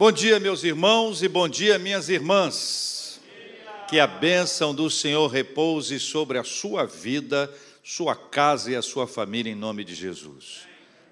[0.00, 3.20] Bom dia, meus irmãos, e bom dia, minhas irmãs.
[3.86, 7.54] Que a bênção do Senhor repouse sobre a sua vida,
[7.84, 10.66] sua casa e a sua família, em nome de Jesus.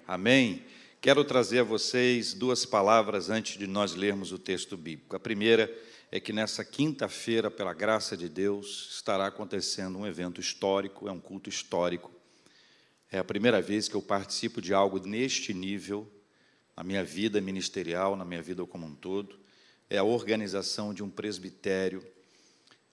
[0.07, 0.63] Amém.
[0.99, 5.15] Quero trazer a vocês duas palavras antes de nós lermos o texto bíblico.
[5.15, 5.71] A primeira
[6.11, 11.19] é que nessa quinta-feira, pela graça de Deus, estará acontecendo um evento histórico, é um
[11.19, 12.11] culto histórico.
[13.11, 16.11] É a primeira vez que eu participo de algo neste nível
[16.79, 19.37] na minha vida ministerial, na minha vida como um todo,
[19.89, 22.01] é a organização de um presbitério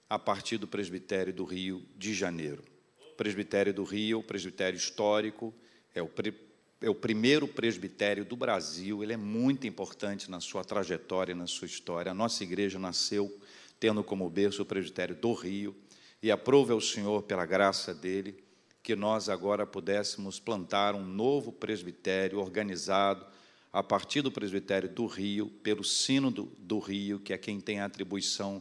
[0.09, 2.65] a partir do presbitério do Rio de Janeiro.
[3.13, 5.53] O presbitério do Rio, o presbitério histórico,
[5.95, 6.35] é o, pre,
[6.81, 11.67] é o primeiro presbitério do Brasil, ele é muito importante na sua trajetória, na sua
[11.67, 12.11] história.
[12.11, 13.39] A nossa igreja nasceu
[13.79, 15.73] tendo como berço o presbitério do Rio,
[16.21, 18.43] e aprove ao Senhor, pela graça dele,
[18.83, 23.36] que nós agora pudéssemos plantar um novo presbitério organizado
[23.77, 27.79] a partir do presbitério do Rio, pelo sino do, do Rio, que é quem tem
[27.79, 28.59] a atribuição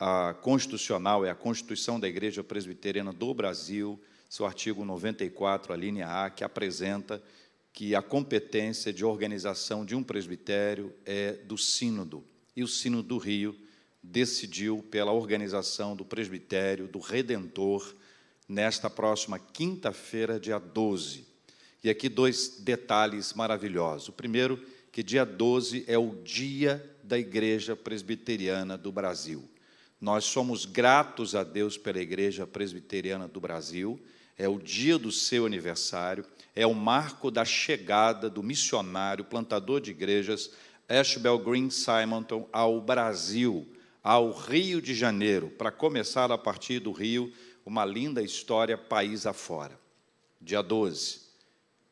[0.00, 6.08] a constitucional, é a Constituição da Igreja Presbiteriana do Brasil, seu artigo 94, a linha
[6.08, 7.22] A, que apresenta
[7.72, 12.24] que a competência de organização de um presbitério é do Sínodo.
[12.56, 13.56] E o Sínodo do Rio
[14.02, 17.94] decidiu pela organização do presbitério do Redentor
[18.48, 21.35] nesta próxima quinta-feira, dia 12.
[21.86, 24.08] E aqui dois detalhes maravilhosos.
[24.08, 29.48] O primeiro, que dia 12 é o dia da Igreja Presbiteriana do Brasil.
[30.00, 34.00] Nós somos gratos a Deus pela Igreja Presbiteriana do Brasil.
[34.36, 36.24] É o dia do seu aniversário,
[36.56, 40.50] é o marco da chegada do missionário, plantador de igrejas,
[40.88, 43.64] Ashbel Green Simonton ao Brasil,
[44.02, 47.32] ao Rio de Janeiro, para começar a partir do Rio
[47.64, 49.78] uma linda história país afora.
[50.40, 51.25] Dia 12.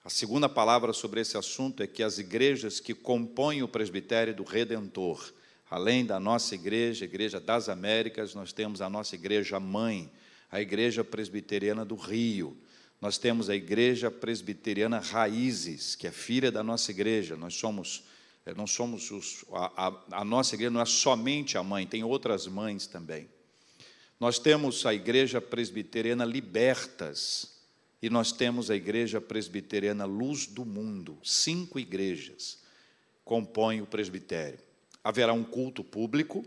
[0.04, 4.44] A segunda palavra sobre esse assunto é que as igrejas que compõem o presbitério do
[4.44, 5.32] Redentor,
[5.70, 10.12] além da nossa igreja, Igreja das Américas, nós temos a nossa igreja mãe,
[10.52, 12.54] a Igreja Presbiteriana do Rio.
[13.00, 17.34] Nós temos a Igreja Presbiteriana Raízes, que é filha da nossa igreja.
[17.34, 18.04] Nós somos,
[18.44, 22.04] eh, não somos os, a, a, a nossa igreja não é somente a mãe, tem
[22.04, 23.26] outras mães também.
[24.20, 27.53] Nós temos a Igreja Presbiteriana Libertas,
[28.04, 31.16] e nós temos a Igreja Presbiteriana Luz do Mundo.
[31.22, 32.58] Cinco igrejas
[33.24, 34.58] compõem o presbitério.
[35.02, 36.44] Haverá um culto público,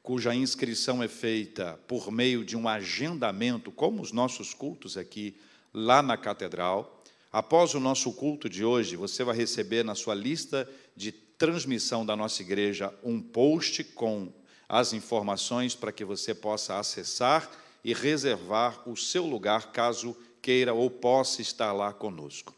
[0.00, 5.34] cuja inscrição é feita por meio de um agendamento, como os nossos cultos aqui,
[5.74, 7.02] lá na catedral.
[7.32, 12.14] Após o nosso culto de hoje, você vai receber na sua lista de transmissão da
[12.14, 14.32] nossa igreja um post com
[14.68, 17.50] as informações para que você possa acessar
[17.82, 22.54] e reservar o seu lugar caso queira ou possa estar lá conosco.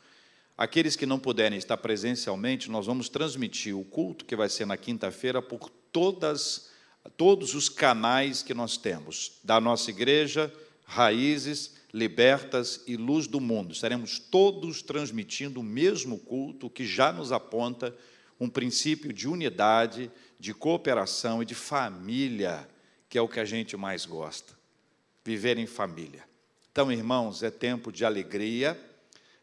[0.56, 4.77] Aqueles que não puderem estar presencialmente, nós vamos transmitir o culto que vai ser na
[4.77, 6.73] quinta-feira por todas
[7.17, 10.53] todos os canais que nós temos da nossa igreja,
[10.84, 13.73] Raízes, Libertas e Luz do Mundo.
[13.73, 17.94] Estaremos todos transmitindo o mesmo culto que já nos aponta
[18.41, 22.69] um princípio de unidade, de cooperação e de família,
[23.09, 24.55] que é o que a gente mais gosta.
[25.25, 26.25] Viver em família.
[26.75, 28.77] Então, irmãos, é tempo de alegria,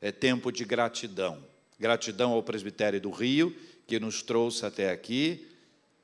[0.02, 1.42] é tempo de gratidão.
[1.80, 3.56] Gratidão ao presbitério do Rio,
[3.88, 5.47] que nos trouxe até aqui,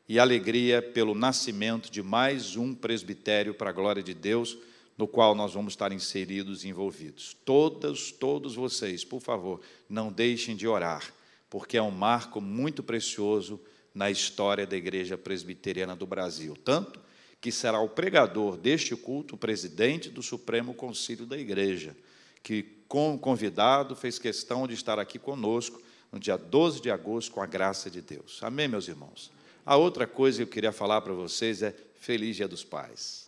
[0.07, 4.57] e alegria pelo nascimento de mais um presbitério para a glória de Deus,
[4.97, 7.35] no qual nós vamos estar inseridos e envolvidos.
[7.43, 9.59] Todos, todos vocês, por favor,
[9.89, 11.13] não deixem de orar,
[11.49, 13.59] porque é um marco muito precioso
[13.93, 17.05] na história da Igreja Presbiteriana do Brasil, tanto
[17.39, 21.95] que será o pregador deste culto, o presidente do Supremo Concílio da Igreja,
[22.41, 25.81] que, com convidado, fez questão de estar aqui conosco
[26.11, 28.39] no dia 12 de agosto, com a graça de Deus.
[28.41, 29.31] Amém, meus irmãos?
[29.65, 33.27] A outra coisa que eu queria falar para vocês é Feliz Dia dos Pais.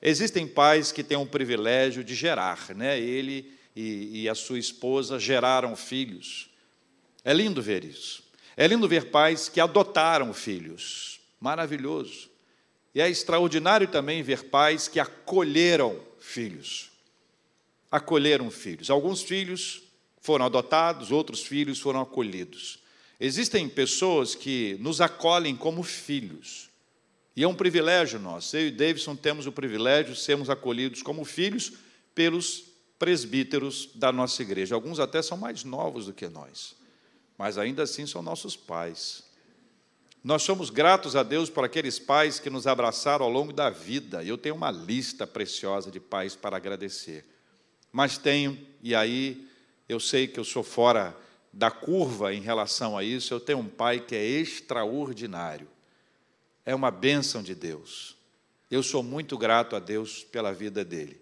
[0.00, 2.98] Existem pais que têm o privilégio de gerar, né?
[2.98, 6.50] Ele e, e a sua esposa geraram filhos.
[7.24, 8.22] É lindo ver isso.
[8.56, 11.20] É lindo ver pais que adotaram filhos.
[11.40, 12.30] Maravilhoso.
[12.94, 16.90] E é extraordinário também ver pais que acolheram filhos.
[17.90, 18.88] Acolheram filhos.
[18.88, 19.82] Alguns filhos
[20.20, 22.78] foram adotados, outros filhos foram acolhidos.
[23.18, 26.70] Existem pessoas que nos acolhem como filhos.
[27.36, 28.56] E é um privilégio nosso.
[28.56, 31.72] Eu e Davidson temos o privilégio de sermos acolhidos como filhos
[32.14, 32.64] pelos
[32.98, 34.74] presbíteros da nossa igreja.
[34.74, 36.76] Alguns até são mais novos do que nós,
[37.36, 39.24] mas ainda assim são nossos pais.
[40.24, 44.24] Nós somos gratos a Deus por aqueles pais que nos abraçaram ao longo da vida.
[44.24, 47.26] Eu tenho uma lista preciosa de pais para agradecer.
[47.92, 49.46] Mas tenho, e aí
[49.86, 51.14] eu sei que eu sou fora
[51.52, 55.68] da curva em relação a isso, eu tenho um pai que é extraordinário.
[56.64, 58.16] É uma bênção de Deus.
[58.70, 61.20] Eu sou muito grato a Deus pela vida dele.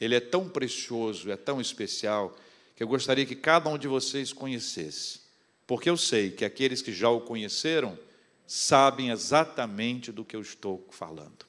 [0.00, 2.34] Ele é tão precioso, é tão especial,
[2.74, 5.20] que eu gostaria que cada um de vocês conhecesse.
[5.66, 7.98] Porque eu sei que aqueles que já o conheceram
[8.46, 11.46] sabem exatamente do que eu estou falando.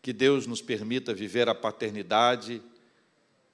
[0.00, 2.62] Que Deus nos permita viver a paternidade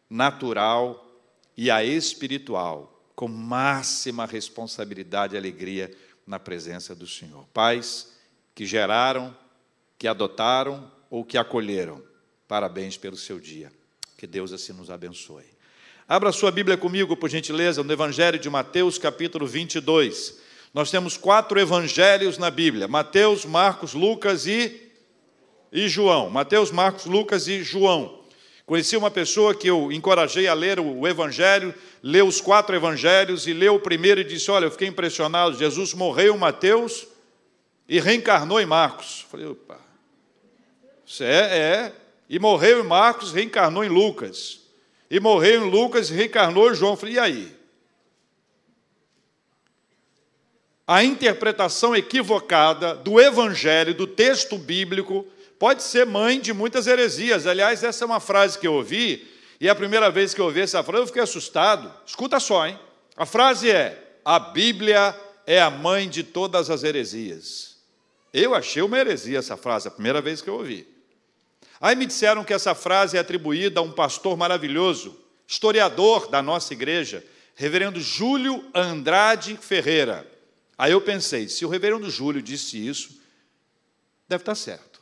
[0.09, 1.09] natural
[1.57, 5.95] e a espiritual com máxima responsabilidade e alegria
[6.27, 7.47] na presença do Senhor.
[7.53, 8.13] Pais
[8.55, 9.37] que geraram,
[9.99, 12.03] que adotaram ou que acolheram,
[12.47, 13.73] parabéns pelo seu dia.
[14.17, 15.45] Que Deus assim nos abençoe.
[16.07, 20.42] Abra sua Bíblia comigo, por gentileza, no Evangelho de Mateus, capítulo 22.
[20.73, 24.91] Nós temos quatro evangelhos na Bíblia: Mateus, Marcos, Lucas e,
[25.71, 26.31] e João.
[26.31, 28.21] Mateus, Marcos, Lucas e João.
[28.65, 33.53] Conheci uma pessoa que eu encorajei a ler o Evangelho, leu os quatro Evangelhos e
[33.53, 35.59] leu o primeiro e disse: Olha, eu fiquei impressionado.
[35.59, 37.07] Jesus morreu em Mateus
[37.89, 39.27] e reencarnou em Marcos.
[39.31, 39.79] Falei, opa,
[41.05, 41.93] isso é, é.
[42.29, 44.61] E morreu em Marcos, reencarnou em Lucas.
[45.11, 46.97] E morreu em Lucas e reencarnou em João.
[46.97, 47.62] Falei, e aí?
[50.87, 55.25] A interpretação equivocada do Evangelho, do texto bíblico,
[55.59, 57.47] pode ser mãe de muitas heresias.
[57.47, 59.29] Aliás, essa é uma frase que eu ouvi,
[59.61, 61.93] e a primeira vez que eu ouvi essa frase eu fiquei assustado.
[62.05, 62.79] Escuta só, hein?
[63.17, 65.15] A frase é: A Bíblia
[65.47, 67.77] é a mãe de todas as heresias.
[68.35, 70.89] Eu achei uma heresia essa frase, a primeira vez que eu ouvi.
[71.81, 76.73] Aí me disseram que essa frase é atribuída a um pastor maravilhoso, historiador da nossa
[76.73, 77.25] igreja,
[77.55, 80.32] reverendo Júlio Andrade Ferreira.
[80.83, 83.21] Aí eu pensei, se o reverendo Júlio disse isso,
[84.29, 84.93] deve estar certo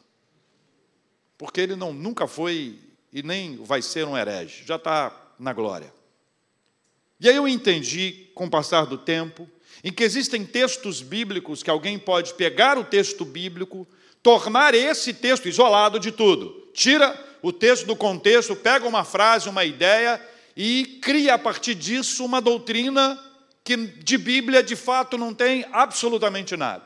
[1.40, 2.78] porque ele não, nunca foi
[3.10, 5.90] e nem vai ser um herege, já está na glória.
[7.18, 9.48] E aí eu entendi, com o passar do tempo,
[9.82, 13.88] em que existem textos bíblicos que alguém pode pegar o texto bíblico,
[14.22, 16.68] tornar esse texto isolado de tudo.
[16.74, 20.20] Tira o texto do contexto, pega uma frase, uma ideia
[20.54, 23.18] e cria a partir disso uma doutrina
[23.70, 26.82] que de Bíblia de fato não tem absolutamente nada.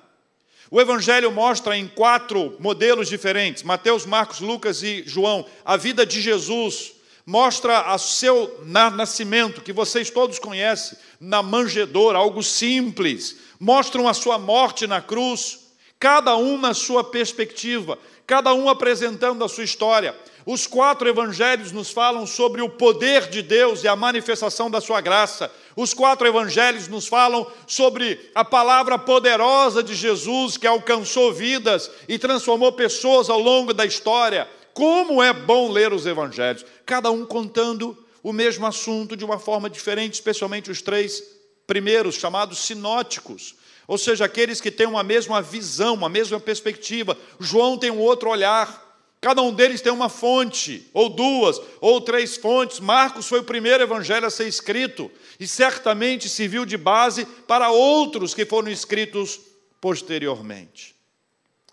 [0.71, 6.21] O Evangelho mostra em quatro modelos diferentes: Mateus, Marcos, Lucas e João, a vida de
[6.21, 6.93] Jesus.
[7.25, 13.39] Mostra o seu nascimento, que vocês todos conhecem, na manjedoura, algo simples.
[13.59, 15.61] Mostram a sua morte na cruz,
[15.99, 20.15] cada um na sua perspectiva, cada um apresentando a sua história.
[20.45, 25.01] Os quatro evangelhos nos falam sobre o poder de Deus e a manifestação da sua
[25.01, 25.51] graça.
[25.77, 32.19] Os quatro evangelhos nos falam sobre a palavra poderosa de Jesus que alcançou vidas e
[32.19, 34.49] transformou pessoas ao longo da história.
[34.73, 39.69] Como é bom ler os evangelhos, cada um contando o mesmo assunto de uma forma
[39.69, 41.23] diferente, especialmente os três
[41.67, 43.55] primeiros, chamados sinóticos.
[43.87, 47.17] Ou seja, aqueles que têm uma mesma visão, uma mesma perspectiva.
[47.39, 48.83] João tem um outro olhar.
[49.25, 52.79] Cada um deles tem uma fonte, ou duas, ou três fontes.
[52.79, 55.11] Marcos foi o primeiro evangelho a ser escrito
[55.41, 59.41] e certamente serviu de base para outros que foram escritos
[59.81, 60.95] posteriormente.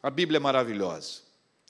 [0.02, 1.24] A Bíblia é maravilhosa.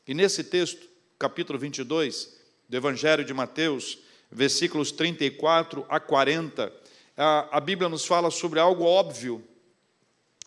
[0.07, 0.87] E nesse texto,
[1.17, 2.37] capítulo 22
[2.69, 3.97] do Evangelho de Mateus,
[4.31, 6.71] versículos 34 a 40,
[7.17, 9.43] a, Bíblia nos fala sobre algo óbvio,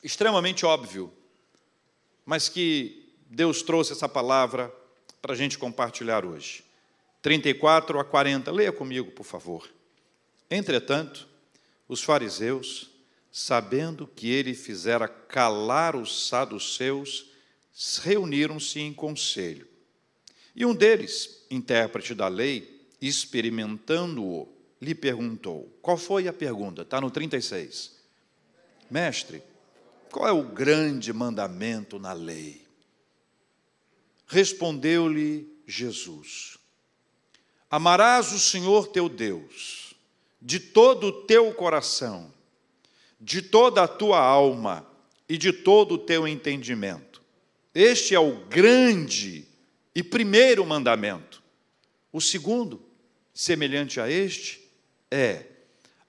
[0.01, 1.13] extremamente óbvio,
[2.25, 4.73] mas que Deus trouxe essa palavra
[5.25, 6.63] para a gente compartilhar hoje.
[7.23, 9.67] 34 a 40, leia comigo, por favor.
[10.51, 11.27] Entretanto,
[11.89, 12.91] os fariseus,
[13.33, 17.31] sabendo que ele fizera calar os saduceus,
[18.03, 19.67] reuniram-se em conselho.
[20.55, 24.47] E um deles, intérprete da lei, experimentando-o,
[24.79, 26.83] lhe perguntou: Qual foi a pergunta?
[26.83, 27.93] Está no 36.
[28.91, 29.43] Mestre,
[30.13, 32.64] qual é o grande mandamento na lei?
[34.35, 36.59] Respondeu-lhe Jesus:
[37.71, 39.95] Amarás o Senhor teu Deus
[40.43, 42.35] de todo o teu coração,
[43.21, 44.85] de toda a tua alma
[45.29, 47.23] e de todo o teu entendimento.
[47.73, 49.47] Este é o grande
[49.95, 51.41] e primeiro mandamento.
[52.13, 52.83] O segundo,
[53.33, 54.69] semelhante a este,
[55.13, 55.47] é: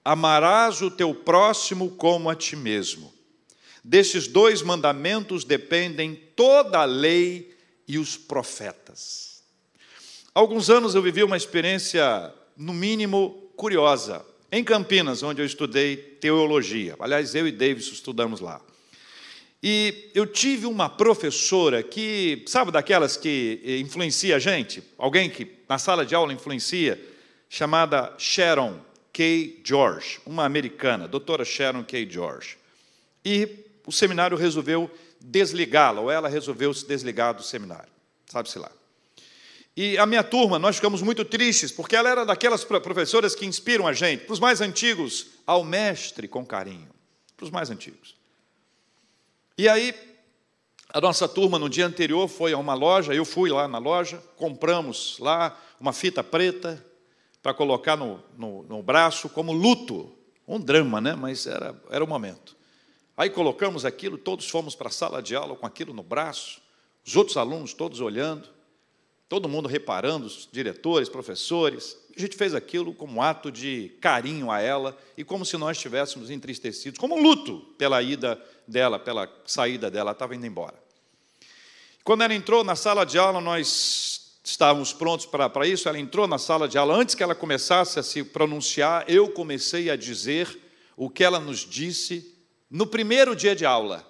[0.04, 3.14] amarás o teu próximo como a ti mesmo.
[3.84, 7.54] Desses dois mandamentos dependem toda a lei
[7.86, 9.42] e os profetas.
[10.34, 15.96] Há alguns anos eu vivi uma experiência, no mínimo, curiosa, em Campinas, onde eu estudei
[15.96, 16.96] teologia.
[16.98, 18.60] Aliás, eu e Davis estudamos lá.
[19.62, 24.82] E eu tive uma professora que, sabe daquelas que influencia a gente?
[24.98, 27.00] Alguém que na sala de aula influencia,
[27.48, 28.78] chamada Sharon
[29.12, 29.60] K.
[29.64, 32.06] George, uma americana, doutora Sharon K.
[32.08, 32.58] George.
[33.24, 33.48] E
[33.86, 37.92] o seminário resolveu desligá-la, ou ela resolveu se desligar do seminário,
[38.26, 38.70] sabe-se lá.
[39.76, 43.86] E a minha turma, nós ficamos muito tristes, porque ela era daquelas professoras que inspiram
[43.86, 46.88] a gente, para os mais antigos, ao mestre com carinho,
[47.36, 48.16] para os mais antigos.
[49.58, 49.94] E aí,
[50.94, 54.22] a nossa turma, no dia anterior, foi a uma loja, eu fui lá na loja,
[54.36, 56.82] compramos lá uma fita preta
[57.42, 60.10] para colocar no, no, no, braço como luto,
[60.48, 61.14] um drama, né?
[61.14, 62.55] mas era, era o momento.
[63.16, 66.60] Aí colocamos aquilo, todos fomos para a sala de aula com aquilo no braço,
[67.04, 68.48] os outros alunos todos olhando,
[69.28, 71.96] todo mundo reparando, os diretores, professores.
[72.16, 75.76] A gente fez aquilo como um ato de carinho a ela e como se nós
[75.76, 80.74] estivéssemos entristecidos, como um luto pela ida dela, pela saída dela, ela estava indo embora.
[82.04, 85.88] Quando ela entrou na sala de aula, nós estávamos prontos para, para isso.
[85.88, 89.90] Ela entrou na sala de aula, antes que ela começasse a se pronunciar, eu comecei
[89.90, 90.60] a dizer
[90.96, 92.35] o que ela nos disse
[92.70, 94.06] no primeiro dia de aula.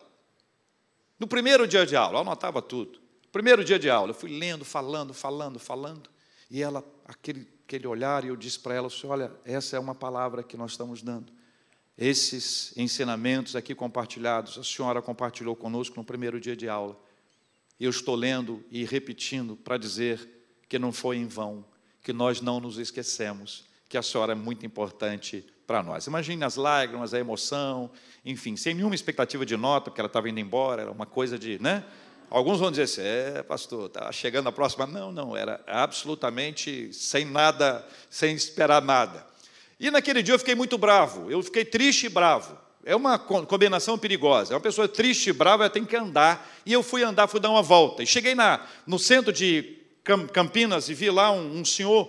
[1.19, 3.01] No primeiro dia de aula, eu anotava tudo.
[3.33, 6.11] Primeiro dia de aula, eu fui lendo, falando, falando, falando,
[6.51, 10.43] e ela, aquele, aquele olhar, e eu disse para ela: Olha, essa é uma palavra
[10.43, 11.33] que nós estamos dando.
[11.99, 16.99] Esses ensinamentos aqui compartilhados, a senhora compartilhou conosco no primeiro dia de aula.
[17.81, 20.29] E eu estou lendo e repetindo para dizer
[20.69, 21.65] que não foi em vão,
[22.03, 26.07] que nós não nos esquecemos, que a senhora é muito importante para nós.
[26.07, 27.91] Imagine as lágrimas, a emoção,
[28.25, 31.61] enfim, sem nenhuma expectativa de nota, porque ela estava indo embora, era uma coisa de,
[31.61, 31.85] né?
[32.29, 34.87] Alguns vão dizer assim, é, pastor, está chegando a próxima.
[34.87, 39.25] Não, não, era absolutamente sem nada, sem esperar nada.
[39.79, 42.59] E naquele dia eu fiquei muito bravo, eu fiquei triste e bravo.
[42.85, 44.53] É uma combinação perigosa.
[44.53, 46.49] É uma pessoa triste e brava, ela tem que andar.
[46.65, 48.03] E eu fui andar, fui dar uma volta.
[48.03, 49.77] E cheguei na, no centro de
[50.33, 52.09] Campinas e vi lá um, um senhor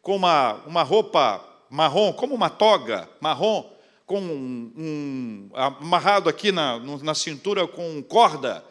[0.00, 3.70] com uma, uma roupa marrom, como uma toga marrom,
[4.06, 8.64] com um, um amarrado aqui na, na cintura com corda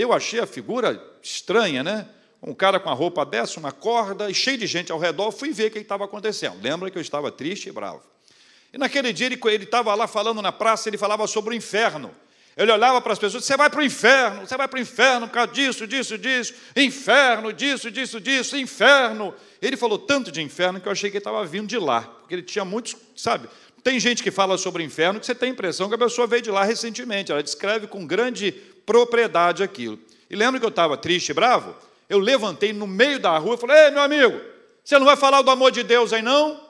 [0.00, 2.08] eu achei a figura estranha, né?
[2.40, 5.52] Um cara com a roupa dessa, uma corda, e cheio de gente ao redor, fui
[5.52, 6.62] ver o que estava acontecendo.
[6.62, 8.00] Lembra que eu estava triste e bravo.
[8.72, 12.14] E naquele dia ele estava lá falando na praça, ele falava sobre o inferno.
[12.58, 15.28] Ele olhava para as pessoas, você vai para o inferno, você vai para o inferno
[15.28, 19.32] por causa disso, disso, disso, inferno, disso, disso, disso, inferno.
[19.62, 22.34] Ele falou tanto de inferno que eu achei que ele estava vindo de lá, porque
[22.34, 23.48] ele tinha muitos, sabe?
[23.84, 26.42] Tem gente que fala sobre inferno que você tem a impressão que a pessoa veio
[26.42, 27.30] de lá recentemente.
[27.30, 28.50] Ela descreve com grande
[28.84, 29.96] propriedade aquilo.
[30.28, 31.76] E lembra que eu estava triste e bravo?
[32.08, 34.40] Eu levantei no meio da rua e falei: Ei, meu amigo,
[34.82, 36.60] você não vai falar do amor de Deus aí não?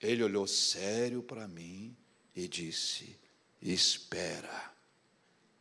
[0.00, 1.94] Ele olhou sério para mim
[2.34, 3.18] e disse:
[3.60, 4.73] Espera.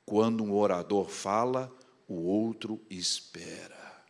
[0.06, 1.72] Quando um orador fala,
[2.08, 4.04] o outro espera.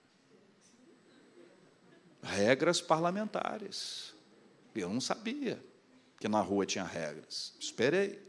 [2.22, 4.14] Regras parlamentares.
[4.76, 5.64] Eu não sabia
[6.20, 7.54] que na rua tinha regras.
[7.60, 8.22] Esperei.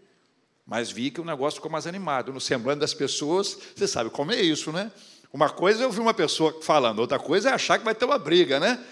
[0.66, 2.32] Mas vi que o negócio ficou mais animado.
[2.32, 4.90] No semblante das pessoas, você sabe como é isso, né?
[5.32, 8.18] Uma coisa é ouvir uma pessoa falando, outra coisa é achar que vai ter uma
[8.18, 8.84] briga, né?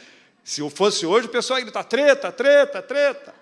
[0.43, 3.35] Se fosse hoje, o pessoal ia gritar treta, treta, treta.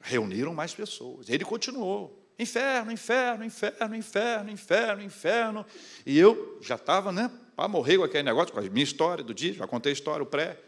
[0.00, 1.28] Reuniram mais pessoas.
[1.28, 2.21] Ele continuou.
[2.42, 5.66] Inferno, inferno, inferno, inferno, inferno, inferno.
[6.04, 9.32] E eu já estava, né, para morrer com aquele negócio, com a minha história do
[9.32, 10.58] dia, já contei a história, o pré.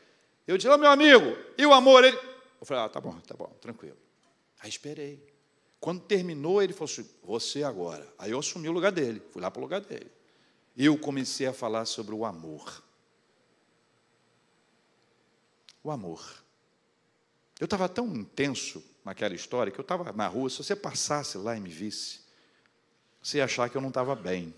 [0.47, 2.04] Eu disse, ô oh, meu amigo, e o amor?
[2.04, 2.16] Ele...
[2.61, 3.97] Eu falei, ah, tá bom, tá bom, tranquilo.
[4.61, 5.35] Aí esperei.
[5.85, 8.11] Quando terminou, ele falou assim: Você agora.
[8.19, 10.11] Aí eu assumi o lugar dele, fui lá para o lugar dele.
[10.75, 12.83] Eu comecei a falar sobre o amor.
[15.83, 16.25] O amor.
[17.61, 21.57] Eu estava tão intenso naquela história que eu estava na rua, se você passasse lá
[21.57, 22.21] e me visse,
[23.23, 24.55] você ia achar que eu não estava bem.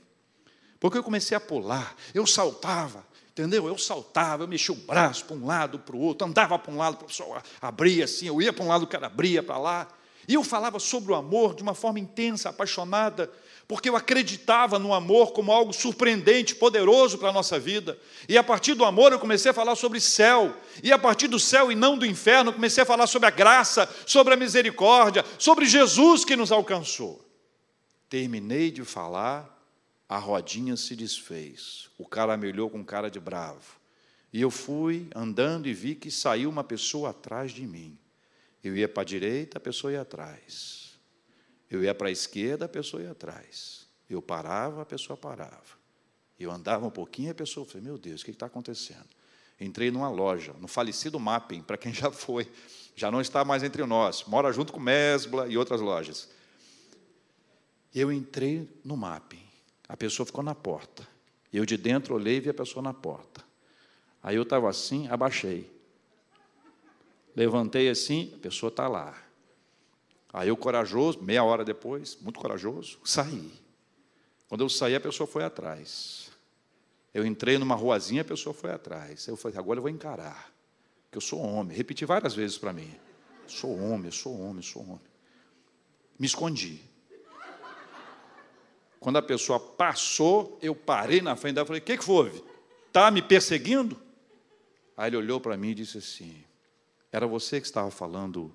[0.78, 3.66] Porque eu comecei a pular, eu saltava, entendeu?
[3.66, 6.76] Eu saltava, eu mexia o braço para um lado, para o outro, andava para um
[6.76, 9.88] lado, o pessoal abria assim, eu ia para um lado, o cara abria para lá.
[10.28, 13.32] E eu falava sobre o amor de uma forma intensa, apaixonada,
[13.68, 17.98] porque eu acreditava no amor como algo surpreendente, poderoso para a nossa vida.
[18.28, 20.54] E a partir do amor eu comecei a falar sobre céu.
[20.82, 23.88] E a partir do céu e não do inferno, comecei a falar sobre a graça,
[24.06, 27.24] sobre a misericórdia, sobre Jesus que nos alcançou.
[28.08, 29.52] Terminei de falar,
[30.08, 31.88] a rodinha se desfez.
[31.98, 33.80] O cara me olhou com cara de bravo.
[34.32, 37.98] E eu fui andando e vi que saiu uma pessoa atrás de mim.
[38.62, 40.85] Eu ia para a direita, a pessoa ia atrás.
[41.70, 43.86] Eu ia para a esquerda, a pessoa ia atrás.
[44.08, 45.76] Eu parava, a pessoa parava.
[46.38, 49.06] Eu andava um pouquinho, a pessoa falou: Meu Deus, o que está acontecendo?
[49.58, 52.50] Entrei numa loja, no falecido Mapping, para quem já foi,
[52.94, 56.28] já não está mais entre nós, mora junto com Mesbla e outras lojas.
[57.94, 59.42] Eu entrei no Mapping,
[59.88, 61.08] a pessoa ficou na porta.
[61.52, 63.42] Eu de dentro olhei e vi a pessoa na porta.
[64.22, 65.70] Aí eu estava assim, abaixei.
[67.34, 69.16] Levantei assim, a pessoa está lá.
[70.36, 73.50] Aí eu, corajoso, meia hora depois, muito corajoso, saí.
[74.50, 76.30] Quando eu saí, a pessoa foi atrás.
[77.14, 79.26] Eu entrei numa ruazinha, a pessoa foi atrás.
[79.26, 80.52] Eu falei, agora eu vou encarar,
[81.10, 81.74] que eu sou homem.
[81.74, 82.94] Repeti várias vezes para mim.
[83.46, 85.00] Sou homem, sou homem, sou homem.
[86.18, 86.82] Me escondi.
[89.00, 92.44] Quando a pessoa passou, eu parei na frente dela e falei: O que, que foi?
[92.88, 93.98] Está me perseguindo?
[94.98, 96.44] Aí ele olhou para mim e disse assim:
[97.10, 98.54] Era você que estava falando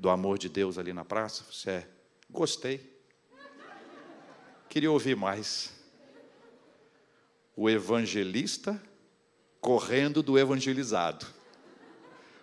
[0.00, 1.44] do amor de Deus ali na praça?
[1.52, 1.88] Você é,
[2.30, 2.98] gostei.
[4.66, 5.72] Queria ouvir mais.
[7.54, 8.80] O evangelista
[9.60, 11.26] correndo do evangelizado.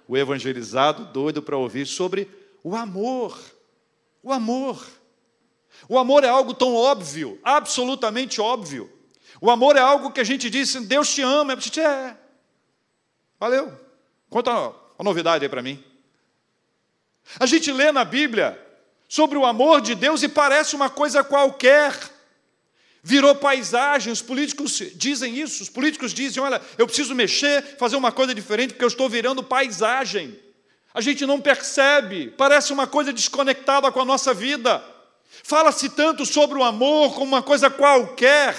[0.07, 2.29] O evangelizado doido para ouvir sobre
[2.63, 3.35] o amor.
[4.21, 4.87] O amor.
[5.89, 8.91] O amor é algo tão óbvio, absolutamente óbvio.
[9.41, 11.53] O amor é algo que a gente diz, Deus te ama.
[11.53, 12.17] É.
[13.39, 13.73] Valeu.
[14.29, 15.83] Conta uma novidade aí para mim.
[17.39, 18.59] A gente lê na Bíblia
[19.07, 21.93] sobre o amor de Deus e parece uma coisa qualquer.
[23.03, 28.11] Virou paisagem, os políticos dizem isso, os políticos dizem: olha, eu preciso mexer, fazer uma
[28.11, 30.37] coisa diferente, porque eu estou virando paisagem.
[30.93, 34.83] A gente não percebe, parece uma coisa desconectada com a nossa vida.
[35.43, 38.55] Fala-se tanto sobre o amor como uma coisa qualquer.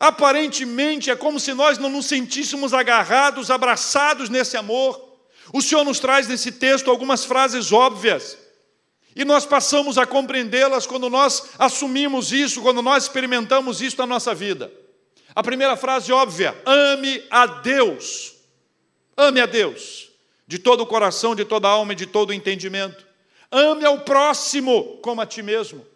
[0.00, 5.11] Aparentemente é como se nós não nos sentíssemos agarrados, abraçados nesse amor.
[5.50, 8.36] O Senhor nos traz nesse texto algumas frases óbvias.
[9.16, 14.34] E nós passamos a compreendê-las quando nós assumimos isso, quando nós experimentamos isso na nossa
[14.34, 14.72] vida.
[15.34, 18.34] A primeira frase óbvia: ame a Deus.
[19.16, 20.12] Ame a Deus
[20.52, 23.06] de todo o coração, de toda a alma e de todo o entendimento.
[23.50, 25.86] Ame ao próximo como a ti mesmo.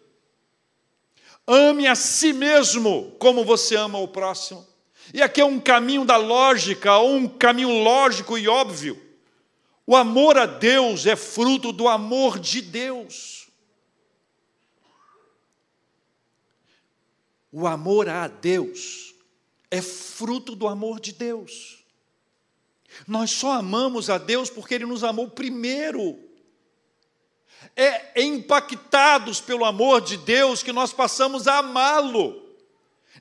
[1.45, 4.65] Ame a si mesmo como você ama o próximo.
[5.13, 8.99] E aqui é um caminho da lógica, ou um caminho lógico e óbvio.
[9.87, 13.47] O amor a Deus é fruto do amor de Deus.
[17.51, 19.15] O amor a Deus
[19.71, 21.83] é fruto do amor de Deus.
[23.07, 26.27] Nós só amamos a Deus porque Ele nos amou primeiro
[27.75, 32.43] é impactados pelo amor de Deus que nós passamos a amá-lo.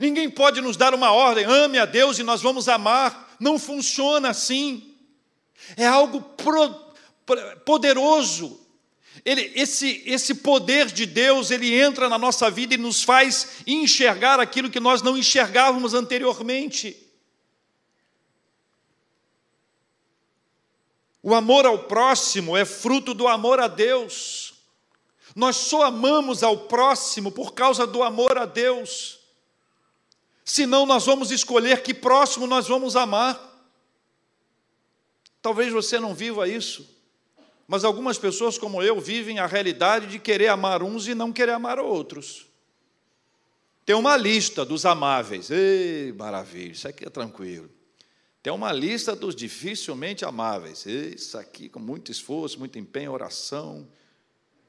[0.01, 3.37] Ninguém pode nos dar uma ordem, ame a Deus e nós vamos amar.
[3.39, 4.96] Não funciona assim.
[5.77, 6.75] É algo pro,
[7.65, 8.61] poderoso.
[9.25, 14.39] Ele, esse, esse poder de Deus, ele entra na nossa vida e nos faz enxergar
[14.39, 16.97] aquilo que nós não enxergávamos anteriormente.
[21.23, 24.55] O amor ao próximo é fruto do amor a Deus.
[25.35, 29.19] Nós só amamos ao próximo por causa do amor a Deus.
[30.45, 33.56] Senão nós vamos escolher que próximo nós vamos amar.
[35.47, 36.85] Talvez você não viva isso,
[37.69, 41.53] mas algumas pessoas como eu vivem a realidade de querer amar uns e não querer
[41.53, 42.49] amar outros.
[43.85, 45.49] Tem uma lista dos amáveis.
[45.49, 47.71] Ei, maravilha, isso aqui é tranquilo.
[48.43, 50.85] Tem uma lista dos dificilmente amáveis.
[50.85, 53.87] Isso aqui com muito esforço, muito empenho, oração.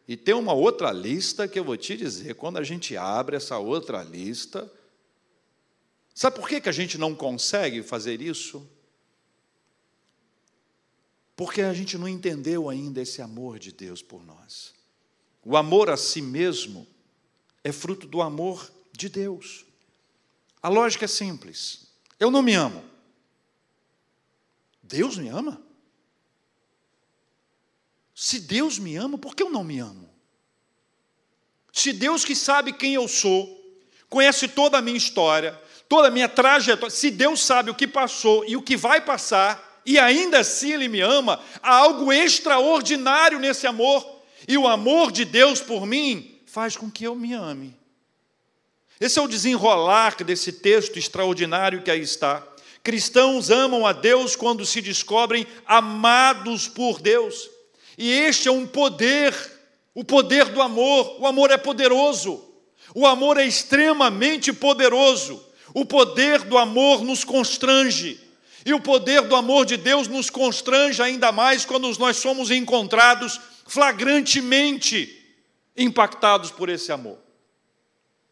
[0.08, 3.58] E tem uma outra lista que eu vou te dizer, quando a gente abre essa
[3.58, 4.72] outra lista,
[6.14, 8.77] sabe por que, que a gente não consegue fazer isso?
[11.38, 14.74] Porque a gente não entendeu ainda esse amor de Deus por nós.
[15.46, 16.88] O amor a si mesmo
[17.64, 19.64] é fruto do amor de Deus.
[20.64, 21.90] A lógica é simples.
[22.20, 22.84] Eu não me amo.
[24.82, 25.62] Deus me ama?
[28.16, 30.10] Se Deus me ama, por que eu não me amo?
[31.72, 33.64] Se Deus que sabe quem eu sou,
[34.10, 35.54] conhece toda a minha história,
[35.88, 39.67] toda a minha trajetória, se Deus sabe o que passou e o que vai passar,
[39.88, 44.06] e ainda assim Ele me ama, há algo extraordinário nesse amor,
[44.46, 47.74] e o amor de Deus por mim faz com que eu me ame.
[49.00, 52.46] Esse é o desenrolar desse texto extraordinário que aí está.
[52.84, 57.50] Cristãos amam a Deus quando se descobrem amados por Deus.
[57.98, 59.34] E este é um poder,
[59.94, 61.22] o poder do amor.
[61.22, 62.44] O amor é poderoso.
[62.96, 65.44] O amor é extremamente poderoso.
[65.74, 68.27] O poder do amor nos constrange.
[68.68, 73.40] E o poder do amor de Deus nos constrange ainda mais quando nós somos encontrados
[73.66, 75.26] flagrantemente
[75.78, 77.18] impactados por esse amor.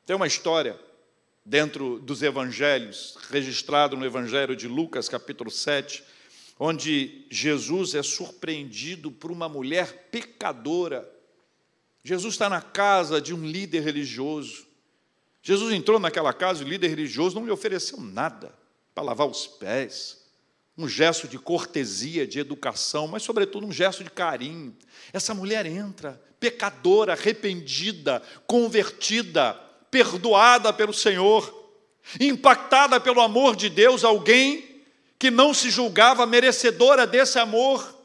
[0.06, 0.78] Tem uma história
[1.45, 6.04] dentro dos evangelhos, registrado no evangelho de Lucas, capítulo 7,
[6.60, 11.10] onde Jesus é surpreendido por uma mulher pecadora.
[12.04, 14.67] Jesus está na casa de um líder religioso.
[15.41, 18.54] Jesus entrou naquela casa e o líder religioso não lhe ofereceu nada
[18.93, 20.25] para lavar os pés,
[20.78, 24.76] um gesto de cortesia, de educação, mas, sobretudo, um gesto de carinho.
[25.14, 29.54] Essa mulher entra pecadora, arrependida, convertida,
[29.90, 31.74] perdoada pelo Senhor,
[32.20, 34.84] impactada pelo amor de Deus, alguém
[35.18, 37.98] que não se julgava merecedora desse amor,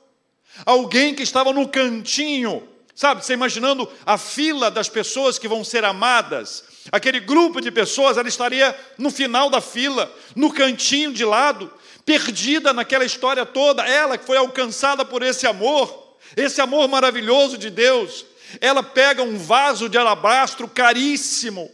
[0.65, 5.85] alguém que estava no cantinho, sabe, você imaginando a fila das pessoas que vão ser
[5.85, 11.71] amadas, aquele grupo de pessoas, ela estaria no final da fila, no cantinho de lado,
[12.05, 17.71] perdida naquela história toda, ela que foi alcançada por esse amor, esse amor maravilhoso de
[17.71, 18.25] Deus,
[18.61, 21.71] ela pega um vaso de alabastro caríssimo,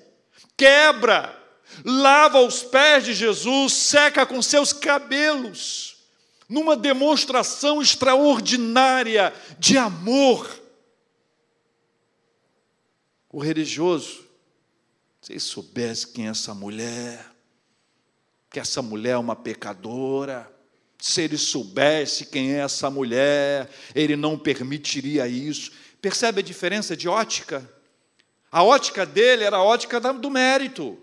[0.57, 1.35] quebra,
[1.85, 5.97] lava os pés de Jesus, seca com seus cabelos,
[6.49, 10.49] numa demonstração extraordinária de amor.
[13.31, 14.25] O religioso,
[15.21, 17.36] se soubesse quem é essa mulher,
[18.57, 20.51] que essa mulher é uma pecadora,
[20.99, 25.73] se ele soubesse quem é essa mulher, ele não permitiria isso.
[26.01, 27.71] Percebe a diferença de ótica?
[28.51, 30.99] A ótica dele era a ótica do mérito.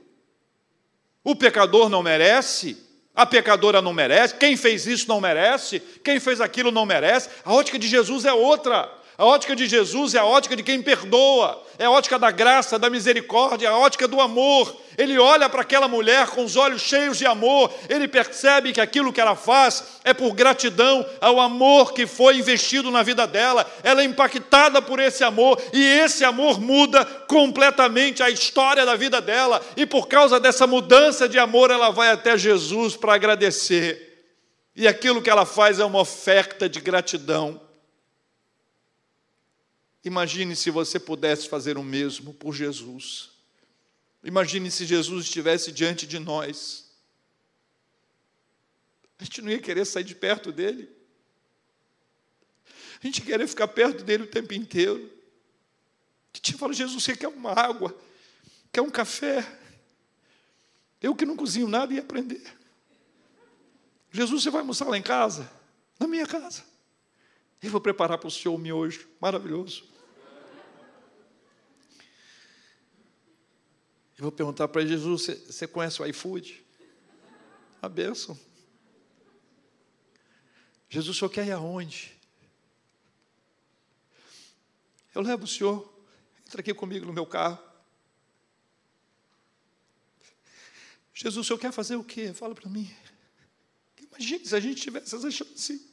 [1.24, 2.76] O pecador não merece,
[3.14, 7.30] a pecadora não merece, quem fez isso não merece, quem fez aquilo não merece.
[7.46, 8.92] A ótica de Jesus é outra.
[9.16, 12.80] A ótica de Jesus é a ótica de quem perdoa, é a ótica da graça,
[12.80, 14.76] da misericórdia, é a ótica do amor.
[14.98, 19.14] Ele olha para aquela mulher com os olhos cheios de amor, ele percebe que aquilo
[19.14, 23.70] que ela faz é por gratidão ao amor que foi investido na vida dela.
[23.84, 29.22] Ela é impactada por esse amor e esse amor muda completamente a história da vida
[29.22, 29.62] dela.
[29.78, 34.12] E por causa dessa mudança de amor, ela vai até Jesus para agradecer.
[34.76, 37.62] E aquilo que ela faz é uma oferta de gratidão.
[40.04, 43.32] Imagine se você pudesse fazer o mesmo por Jesus.
[44.24, 46.92] Imagine se Jesus estivesse diante de nós.
[49.20, 50.90] A gente não ia querer sair de perto dele.
[53.02, 55.12] A gente ia querer ficar perto dele o tempo inteiro.
[56.34, 57.98] A gente fala, Jesus, você quer uma água?
[58.72, 59.60] Quer um café?
[61.02, 62.42] Eu que não cozinho nada ia aprender.
[64.12, 65.50] Jesus, você vai almoçar lá em casa?
[66.00, 66.64] Na minha casa.
[67.62, 69.08] Eu vou preparar para o senhor o miojo.
[69.20, 69.93] Maravilhoso.
[74.24, 76.64] Vou perguntar para Jesus: você, conhece o iFood?
[77.82, 78.40] A bênção.
[80.90, 82.14] Jesus, o senhor quer ir aonde?
[85.14, 85.94] Eu levo o senhor,
[86.48, 87.60] entra aqui comigo no meu carro.
[91.14, 92.34] Jesus, o senhor quer fazer o quê?
[92.34, 92.90] Fala para mim.
[94.00, 95.93] Imagine se a gente tivesse essa chance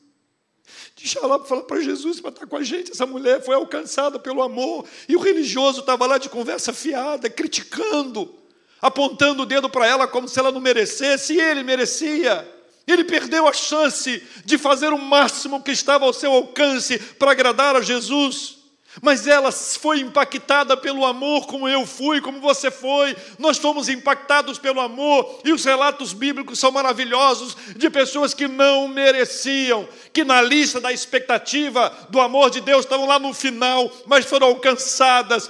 [0.97, 2.93] de para falar para Jesus para estar com a gente.
[2.93, 8.33] Essa mulher foi alcançada pelo amor, e o religioso estava lá de conversa fiada, criticando,
[8.81, 12.49] apontando o dedo para ela como se ela não merecesse, e ele merecia.
[12.87, 17.77] Ele perdeu a chance de fazer o máximo que estava ao seu alcance para agradar
[17.77, 18.60] a Jesus
[19.01, 23.17] mas ela foi impactada pelo amor, como eu fui, como você foi.
[23.39, 28.89] Nós fomos impactados pelo amor, e os relatos bíblicos são maravilhosos de pessoas que não
[28.89, 34.25] mereciam, que na lista da expectativa do amor de Deus estavam lá no final, mas
[34.25, 35.49] foram alcançadas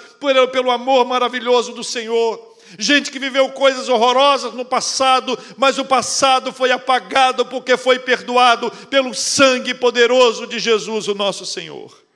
[0.53, 2.48] pelo amor maravilhoso do Senhor.
[2.79, 8.70] Gente que viveu coisas horrorosas no passado, mas o passado foi apagado porque foi perdoado
[8.88, 12.10] pelo sangue poderoso de Jesus, o nosso Senhor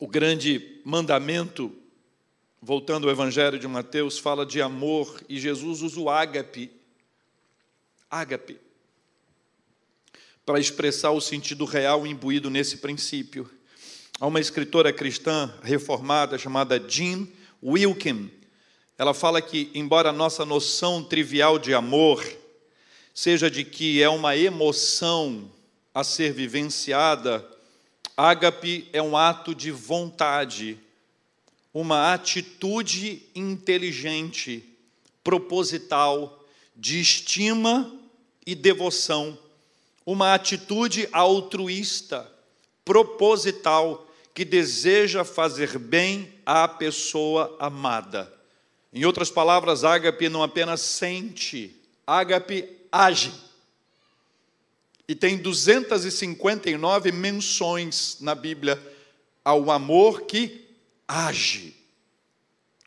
[0.00, 1.70] o grande mandamento,
[2.60, 6.72] voltando ao Evangelho de Mateus, fala de amor e Jesus usa o ágape,
[8.10, 8.58] ágape,
[10.46, 13.48] para expressar o sentido real imbuído nesse princípio.
[14.18, 17.28] Há uma escritora cristã reformada chamada Jean
[17.62, 18.30] Wilkin.
[18.96, 22.24] Ela fala que, embora a nossa noção trivial de amor
[23.12, 25.50] seja de que é uma emoção
[25.94, 27.46] a ser vivenciada
[28.22, 30.78] Ágape é um ato de vontade,
[31.72, 34.62] uma atitude inteligente,
[35.24, 36.44] proposital,
[36.76, 37.90] de estima
[38.44, 39.38] e devoção,
[40.04, 42.30] uma atitude altruísta,
[42.84, 48.30] proposital, que deseja fazer bem à pessoa amada.
[48.92, 51.74] Em outras palavras, ágape não apenas sente,
[52.06, 53.32] ágape age
[55.10, 58.80] e tem 259 menções na Bíblia
[59.44, 60.68] ao amor que
[61.08, 61.74] age.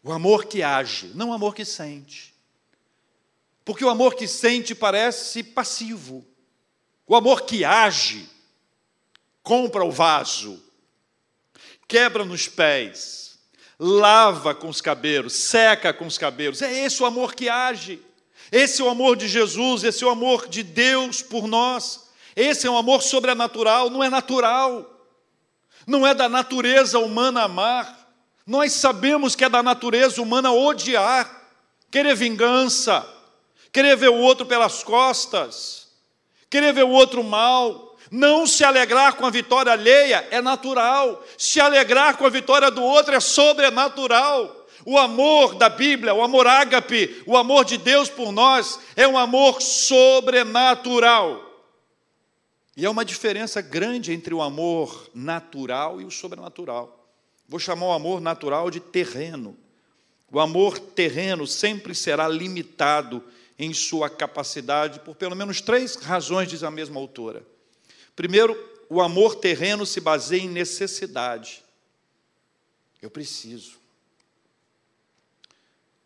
[0.01, 2.33] O amor que age, não o amor que sente.
[3.65, 6.25] Porque o amor que sente parece passivo.
[7.05, 8.29] O amor que age,
[9.41, 10.63] compra o vaso,
[11.89, 13.37] quebra nos pés,
[13.77, 16.61] lava com os cabelos, seca com os cabelos.
[16.61, 17.99] É esse o amor que age.
[18.49, 22.02] Esse é o amor de Jesus, esse é o amor de Deus por nós.
[22.35, 24.89] Esse é um amor sobrenatural, não é natural.
[25.85, 28.03] Não é da natureza humana amar.
[28.45, 31.29] Nós sabemos que é da natureza humana odiar,
[31.89, 33.07] querer vingança,
[33.71, 35.87] querer ver o outro pelas costas,
[36.49, 37.91] querer ver o outro mal.
[38.11, 42.83] Não se alegrar com a vitória alheia é natural, se alegrar com a vitória do
[42.83, 44.67] outro é sobrenatural.
[44.85, 49.17] O amor da Bíblia, o amor ágape, o amor de Deus por nós, é um
[49.17, 51.52] amor sobrenatural.
[52.75, 57.07] E há uma diferença grande entre o amor natural e o sobrenatural.
[57.47, 59.55] Vou chamar o amor natural de terreno.
[60.31, 63.23] O amor terreno sempre será limitado
[63.59, 67.45] em sua capacidade por pelo menos três razões, diz a mesma autora.
[68.15, 68.57] Primeiro,
[68.89, 71.63] o amor terreno se baseia em necessidade.
[73.01, 73.77] Eu preciso.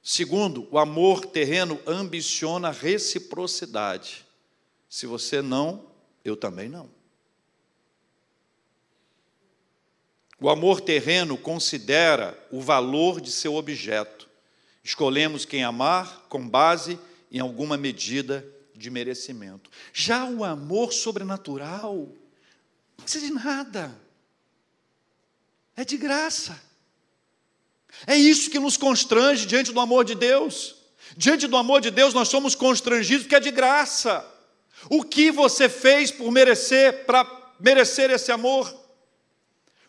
[0.03, 4.25] Segundo, o amor terreno ambiciona reciprocidade.
[4.89, 5.85] Se você não,
[6.29, 6.89] eu também não.
[10.39, 14.29] O amor terreno considera o valor de seu objeto.
[14.83, 16.99] Escolhemos quem amar com base
[17.31, 19.69] em alguma medida de merecimento.
[19.91, 21.95] Já o amor sobrenatural
[22.97, 23.99] não precisa de nada.
[25.75, 26.61] É de graça.
[28.05, 30.75] É isso que nos constrange diante do amor de Deus.
[31.15, 34.36] Diante do amor de Deus, nós somos constrangidos porque é de graça.
[34.89, 37.25] O que você fez por merecer, para
[37.59, 38.73] merecer esse amor?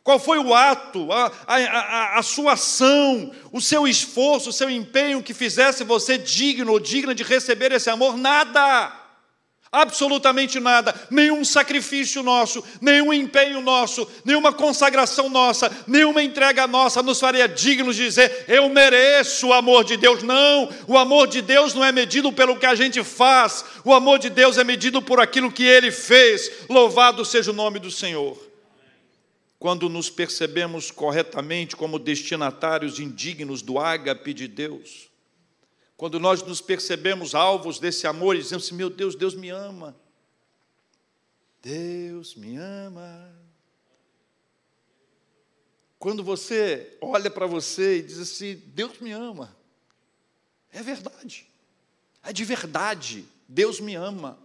[0.03, 5.23] Qual foi o ato, a, a, a, sua ação, o seu esforço, o seu empenho
[5.23, 8.17] que fizesse você digno ou digna de receber esse amor?
[8.17, 8.98] Nada.
[9.71, 17.21] Absolutamente nada, nenhum sacrifício nosso, nenhum empenho nosso, nenhuma consagração nossa, nenhuma entrega nossa nos
[17.21, 20.23] faria dignos de dizer, eu mereço o amor de Deus.
[20.23, 24.19] Não, o amor de Deus não é medido pelo que a gente faz, o amor
[24.19, 26.51] de Deus é medido por aquilo que ele fez.
[26.69, 28.49] Louvado seja o nome do Senhor
[29.59, 35.08] quando nos percebemos corretamente como destinatários indignos do ágape de Deus,
[35.99, 39.97] quando nós nos percebemos alvos desse amor e dizemos assim: meu Deus, Deus me ama,
[41.61, 43.37] Deus me ama.
[45.99, 49.57] Quando você olha para você e diz assim: Deus me ama,
[50.71, 51.49] é verdade,
[52.23, 54.39] é de verdade, Deus me ama,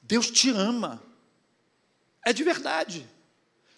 [0.00, 1.02] Deus te ama,
[2.24, 3.04] é de verdade.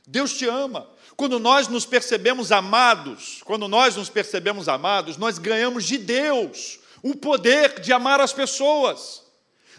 [0.06, 0.88] Deus te ama.
[1.16, 7.14] Quando nós nos percebemos amados, quando nós nos percebemos amados, nós ganhamos de Deus o
[7.14, 9.22] poder de amar as pessoas.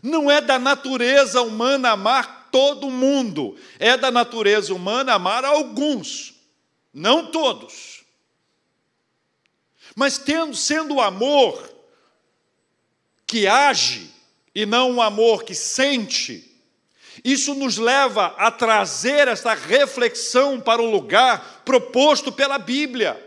[0.02, 6.34] Não é da natureza humana amar todo mundo, é da natureza humana amar alguns,
[6.94, 8.04] não todos.
[9.96, 11.70] Mas tendo sendo o amor
[13.28, 14.10] que age
[14.54, 16.55] e não um amor que sente,
[17.26, 23.20] isso nos leva a trazer essa reflexão para o lugar proposto pela Bíblia.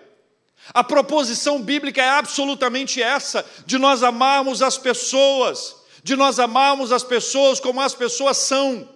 [0.73, 7.03] A proposição bíblica é absolutamente essa: de nós amarmos as pessoas, de nós amarmos as
[7.03, 8.89] pessoas como as pessoas são,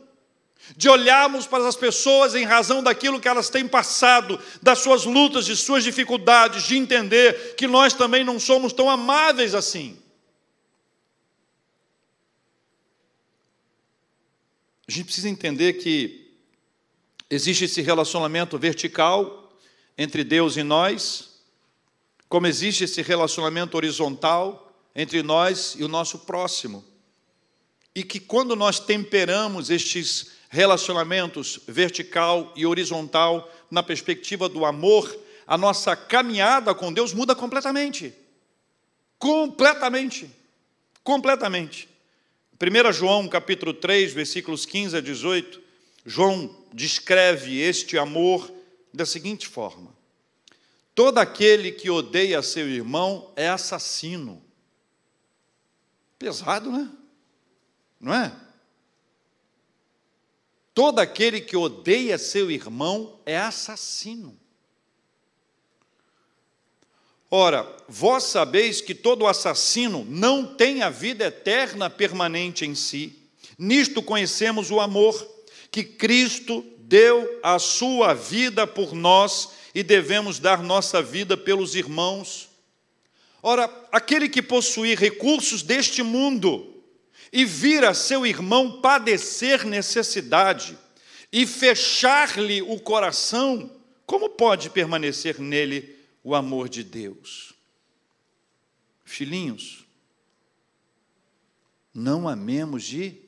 [0.77, 5.47] de olharmos para as pessoas em razão daquilo que elas têm passado, das suas lutas,
[5.47, 9.99] de suas dificuldades, de entender que nós também não somos tão amáveis assim.
[14.93, 16.35] A gente precisa entender que
[17.31, 19.51] existe esse relacionamento vertical
[19.97, 21.41] entre Deus e nós,
[22.29, 26.85] como existe esse relacionamento horizontal entre nós e o nosso próximo.
[27.95, 35.57] E que quando nós temperamos estes relacionamentos vertical e horizontal na perspectiva do amor, a
[35.57, 38.13] nossa caminhada com Deus muda completamente.
[39.19, 40.31] Completamente.
[41.03, 41.89] Completamente.
[42.63, 45.61] 1 João capítulo 3, versículos 15 a 18,
[46.07, 48.49] João descreve este amor
[48.95, 49.93] da seguinte forma:
[50.95, 54.41] Todo aquele que odeia seu irmão é assassino.
[56.21, 56.89] Pesado, né?
[58.01, 58.33] Não é?
[60.73, 64.39] Todo aquele que odeia seu irmão é assassino.
[67.35, 73.17] Ora, vós sabeis que todo assassino não tem a vida eterna permanente em si.
[73.59, 75.27] Nisto conhecemos o amor,
[75.71, 82.51] que Cristo deu a sua vida por nós e devemos dar nossa vida pelos irmãos.
[83.43, 86.85] Ora, aquele que possuir recursos deste mundo
[87.33, 90.77] e vir a seu irmão padecer necessidade
[91.33, 93.71] e fechar-lhe o coração,
[94.05, 97.53] como pode permanecer nele o amor de Deus.
[99.05, 99.85] Filhinhos,
[101.93, 103.21] não amemos de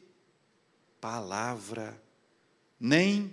[1.01, 2.01] palavra,
[2.81, 3.33] nem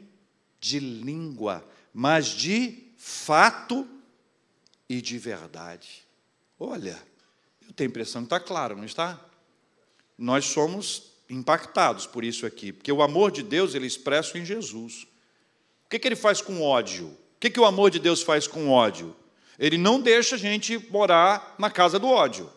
[0.59, 3.87] de língua, mas de fato
[4.89, 6.05] e de verdade.
[6.59, 7.01] Olha,
[7.65, 9.19] eu tenho a impressão que está claro, não está?
[10.17, 14.45] Nós somos impactados por isso aqui, porque o amor de Deus ele é expresso em
[14.45, 15.07] Jesus.
[15.85, 17.07] O que, que ele faz com ódio?
[17.07, 19.15] O que, que o amor de Deus faz com ódio?
[19.59, 22.49] Ele não deixa a gente morar na casa do ódio.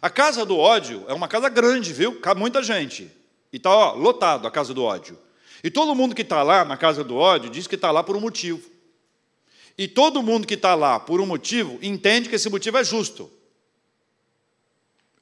[0.00, 2.20] A casa do ódio é uma casa grande, viu?
[2.20, 3.10] Cabe muita gente.
[3.52, 5.18] E está lotado a casa do ódio.
[5.62, 8.16] E todo mundo que está lá na casa do ódio diz que está lá por
[8.16, 8.70] um motivo.
[9.76, 13.30] E todo mundo que está lá por um motivo entende que esse motivo é justo.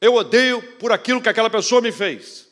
[0.01, 2.47] Eu odeio por aquilo que aquela pessoa me fez.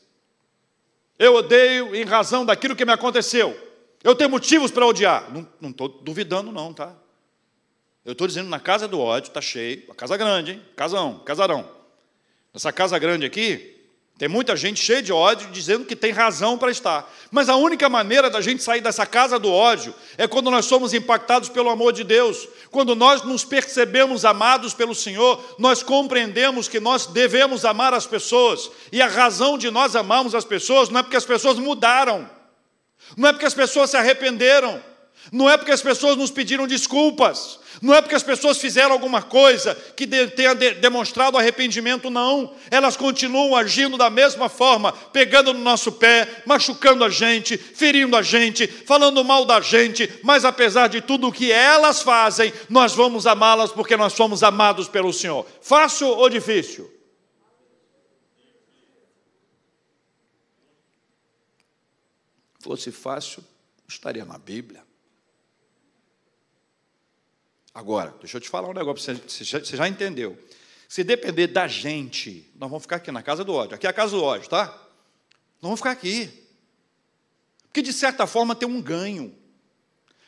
[1.18, 3.58] Eu odeio em razão daquilo que me aconteceu.
[4.02, 5.30] Eu tenho motivos para odiar.
[5.60, 6.94] Não estou duvidando, não, tá?
[8.04, 10.62] Eu estou dizendo, na casa do ódio, está cheio, a casa grande, hein?
[10.76, 11.68] Casão, casarão.
[12.52, 13.74] Nessa casa grande aqui,
[14.16, 17.12] tem muita gente cheia de ódio dizendo que tem razão para estar.
[17.32, 20.94] Mas a única maneira da gente sair dessa casa do ódio é quando nós somos
[20.94, 22.46] impactados pelo amor de Deus.
[22.70, 28.70] Quando nós nos percebemos amados pelo Senhor, nós compreendemos que nós devemos amar as pessoas.
[28.92, 32.30] E a razão de nós amarmos as pessoas não é porque as pessoas mudaram,
[33.16, 34.80] não é porque as pessoas se arrependeram,
[35.32, 39.22] não é porque as pessoas nos pediram desculpas, não é porque as pessoas fizeram alguma
[39.22, 42.54] coisa que tenha demonstrado arrependimento, não.
[42.70, 48.22] Elas continuam agindo da mesma forma, pegando no nosso pé, machucando a gente, ferindo a
[48.22, 53.26] gente, falando mal da gente, mas apesar de tudo o que elas fazem, nós vamos
[53.26, 55.46] amá-las porque nós somos amados pelo Senhor.
[55.60, 56.92] Fácil ou difícil?
[62.60, 63.44] Fosse fácil,
[63.87, 64.83] estaria na Bíblia.
[67.74, 70.38] Agora, deixa eu te falar um negócio, você já, você já entendeu.
[70.88, 73.74] Se depender da gente, nós vamos ficar aqui na casa do ódio.
[73.74, 74.66] Aqui é a casa do ódio, tá?
[74.66, 76.30] Nós vamos ficar aqui.
[77.64, 79.37] Porque, de certa forma, tem um ganho.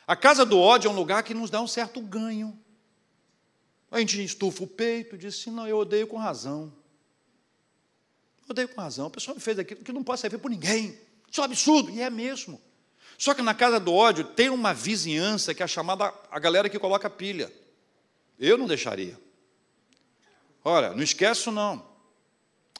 [0.05, 2.59] A casa do ódio é um lugar que nos dá um certo ganho.
[3.89, 6.73] A gente estufa o peito e diz assim: não, eu odeio com razão.
[8.41, 9.07] Eu odeio com razão.
[9.07, 10.99] A pessoa me fez aquilo que não pode servir por ninguém.
[11.31, 11.91] Isso é um absurdo.
[11.91, 12.59] E é mesmo.
[13.17, 16.77] Só que na casa do ódio tem uma vizinhança que é chamada a galera que
[16.77, 17.51] coloca pilha.
[18.37, 19.19] Eu não deixaria.
[20.63, 21.87] Olha, não esquece não.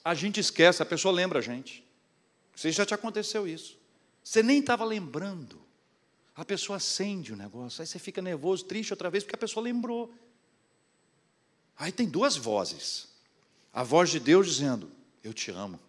[0.05, 1.83] A gente esquece, a pessoa lembra a gente.
[2.55, 3.77] Você já te aconteceu isso.
[4.23, 5.59] Você nem estava lembrando.
[6.35, 9.63] A pessoa acende o negócio, aí você fica nervoso, triste outra vez, porque a pessoa
[9.63, 10.13] lembrou.
[11.75, 13.07] Aí tem duas vozes.
[13.73, 14.91] A voz de Deus dizendo:
[15.23, 15.79] Eu te amo.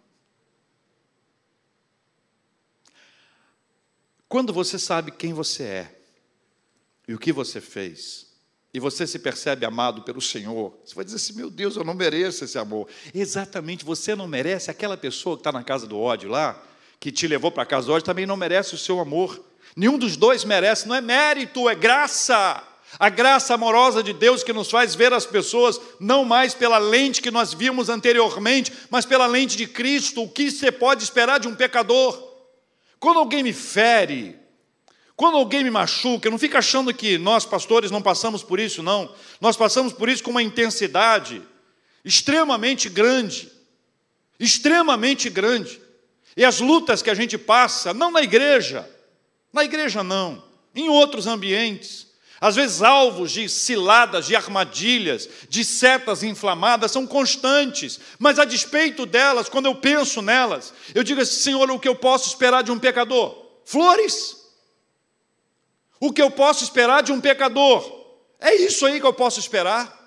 [4.29, 5.95] Quando você sabe quem você é
[7.07, 8.27] e o que você fez,
[8.71, 11.95] e você se percebe amado pelo Senhor, você vai dizer assim: meu Deus, eu não
[11.95, 12.87] mereço esse amor.
[13.11, 14.69] Exatamente, você não merece.
[14.69, 16.63] Aquela pessoa que está na casa do ódio lá,
[16.99, 19.43] que te levou para a casa do ódio, também não merece o seu amor.
[19.75, 22.63] Nenhum dos dois merece, não é mérito, é graça.
[22.99, 27.21] A graça amorosa de Deus que nos faz ver as pessoas não mais pela lente
[27.21, 30.23] que nós vimos anteriormente, mas pela lente de Cristo.
[30.23, 32.28] O que você pode esperar de um pecador?
[32.99, 34.37] Quando alguém me fere,
[35.15, 39.13] quando alguém me machuca, não fica achando que nós, pastores, não passamos por isso, não.
[39.39, 41.41] Nós passamos por isso com uma intensidade
[42.03, 43.51] extremamente grande.
[44.39, 45.81] Extremamente grande.
[46.37, 48.89] E as lutas que a gente passa, não na igreja,
[49.51, 52.07] na igreja não, em outros ambientes,
[52.41, 59.05] às vezes, alvos de ciladas, de armadilhas, de setas inflamadas são constantes, mas a despeito
[59.05, 62.71] delas, quando eu penso nelas, eu digo assim: Senhor, o que eu posso esperar de
[62.71, 63.45] um pecador?
[63.65, 64.37] Flores.
[65.99, 67.99] O que eu posso esperar de um pecador?
[68.39, 69.98] É isso aí que eu posso esperar.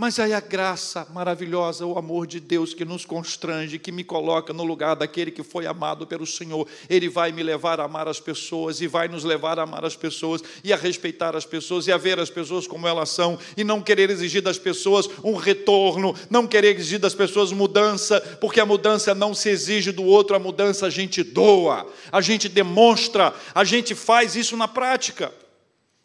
[0.00, 4.52] Mas aí a graça maravilhosa, o amor de Deus que nos constrange, que me coloca
[4.52, 8.20] no lugar daquele que foi amado pelo Senhor, ele vai me levar a amar as
[8.20, 11.90] pessoas e vai nos levar a amar as pessoas e a respeitar as pessoas e
[11.90, 16.14] a ver as pessoas como elas são e não querer exigir das pessoas um retorno,
[16.30, 20.38] não querer exigir das pessoas mudança, porque a mudança não se exige do outro, a
[20.38, 25.32] mudança a gente doa, a gente demonstra, a gente faz isso na prática.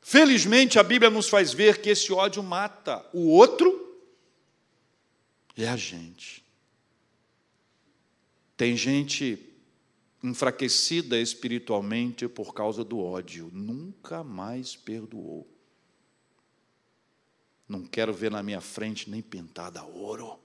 [0.04, 3.80] Felizmente a Bíblia nos faz ver que esse ódio mata o outro
[5.56, 6.44] é a gente.
[8.58, 9.50] Tem gente
[10.22, 15.48] enfraquecida espiritualmente por causa do ódio, nunca mais perdoou.
[17.68, 20.38] Não quero ver na minha frente nem pintada ouro.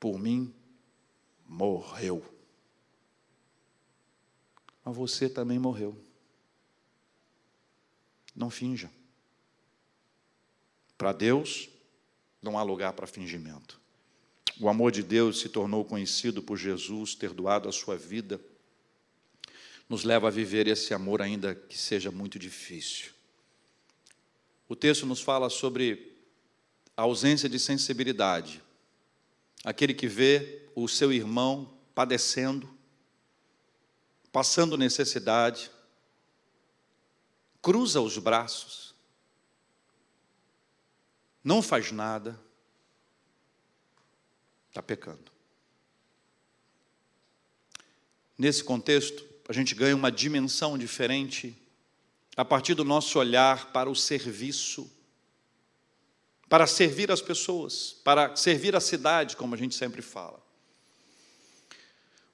[0.00, 0.52] Por mim,
[1.46, 2.24] morreu.
[4.84, 6.07] Mas você também morreu.
[8.38, 8.90] Não finja.
[10.96, 11.68] Para Deus,
[12.40, 13.78] não há lugar para fingimento.
[14.58, 18.40] O amor de Deus se tornou conhecido por Jesus ter doado a sua vida
[19.88, 23.10] nos leva a viver esse amor, ainda que seja muito difícil.
[24.68, 26.14] O texto nos fala sobre
[26.94, 28.62] a ausência de sensibilidade.
[29.64, 32.68] Aquele que vê o seu irmão padecendo,
[34.30, 35.70] passando necessidade,
[37.68, 38.94] cruza os braços,
[41.44, 42.40] não faz nada,
[44.70, 45.30] está pecando.
[48.38, 51.54] Nesse contexto, a gente ganha uma dimensão diferente
[52.38, 54.90] a partir do nosso olhar para o serviço,
[56.48, 60.42] para servir as pessoas, para servir a cidade, como a gente sempre fala.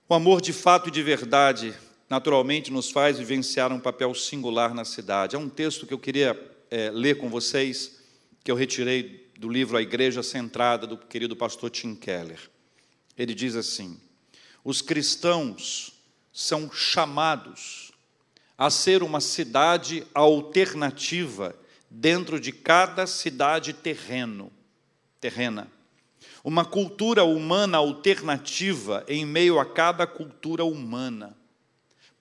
[0.08, 1.76] O amor de fato e de verdade,
[2.08, 5.36] naturalmente, nos faz vivenciar um papel singular na cidade.
[5.36, 6.38] É um texto que eu queria
[6.70, 8.00] é, ler com vocês,
[8.42, 12.50] que eu retirei do livro A Igreja Centrada, do querido pastor Tim Keller.
[13.16, 14.00] Ele diz assim:
[14.64, 15.92] os cristãos
[16.32, 17.92] são chamados
[18.56, 21.54] a ser uma cidade alternativa
[21.90, 24.52] dentro de cada cidade terreno,
[25.20, 25.70] terrena.
[26.42, 31.36] Uma cultura humana alternativa em meio a cada cultura humana,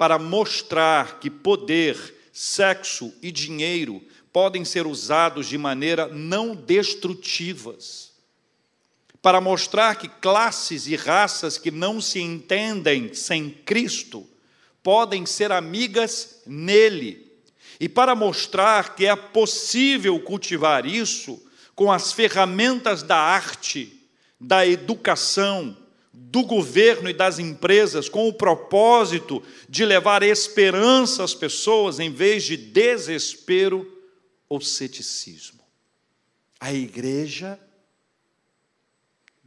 [0.03, 1.95] para mostrar que poder,
[2.33, 8.11] sexo e dinheiro podem ser usados de maneira não destrutivas
[9.21, 14.27] para mostrar que classes e raças que não se entendem sem Cristo
[14.83, 17.31] podem ser amigas nele.
[17.79, 21.41] E para mostrar que é possível cultivar isso
[21.73, 24.05] com as ferramentas da arte,
[24.37, 25.77] da educação,
[26.13, 32.43] do governo e das empresas, com o propósito de levar esperança às pessoas em vez
[32.43, 33.91] de desespero
[34.47, 35.59] ou ceticismo.
[36.59, 37.59] A igreja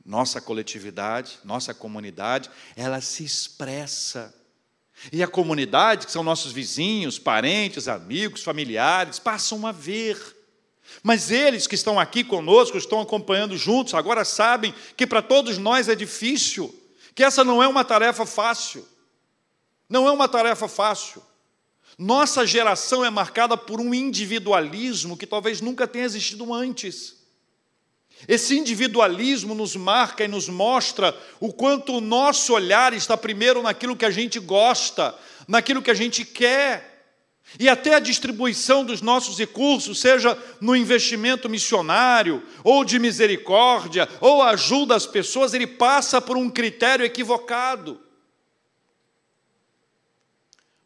[0.06, 4.32] nossa coletividade, nossa comunidade, ela se expressa.
[5.12, 10.35] E a comunidade, que são nossos vizinhos, parentes, amigos, familiares, passam a ver.
[11.02, 15.88] Mas eles que estão aqui conosco, estão acompanhando juntos, agora sabem que para todos nós
[15.88, 16.74] é difícil,
[17.14, 18.86] que essa não é uma tarefa fácil.
[19.88, 21.22] Não é uma tarefa fácil.
[21.98, 27.16] Nossa geração é marcada por um individualismo que talvez nunca tenha existido antes.
[28.26, 33.96] Esse individualismo nos marca e nos mostra o quanto o nosso olhar está primeiro naquilo
[33.96, 35.14] que a gente gosta,
[35.46, 36.95] naquilo que a gente quer.
[37.58, 44.42] E até a distribuição dos nossos recursos, seja no investimento missionário, ou de misericórdia, ou
[44.42, 48.00] ajuda às pessoas, ele passa por um critério equivocado.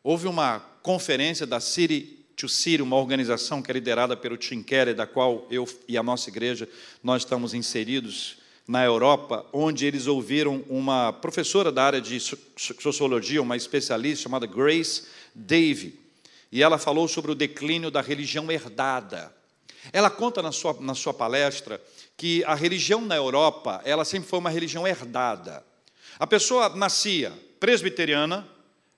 [0.03, 4.95] Houve uma conferência da City to City, uma organização que é liderada pelo Tim Keller,
[4.95, 6.69] da qual eu e a nossa igreja
[7.03, 12.19] nós estamos inseridos na Europa, onde eles ouviram uma professora da área de
[12.57, 16.00] sociologia, uma especialista chamada Grace Davy,
[16.53, 19.35] e ela falou sobre o declínio da religião herdada.
[19.93, 21.81] Ela conta na sua, na sua palestra
[22.17, 25.65] que a religião na Europa, ela sempre foi uma religião herdada.
[26.19, 28.47] A pessoa nascia presbiteriana,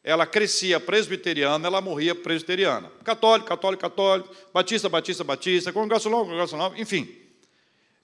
[0.03, 2.91] ela crescia presbiteriana, ela morria presbiteriana.
[3.05, 7.09] Católico, católico, católico, batista, batista, batista, congregacional, congregacional, enfim.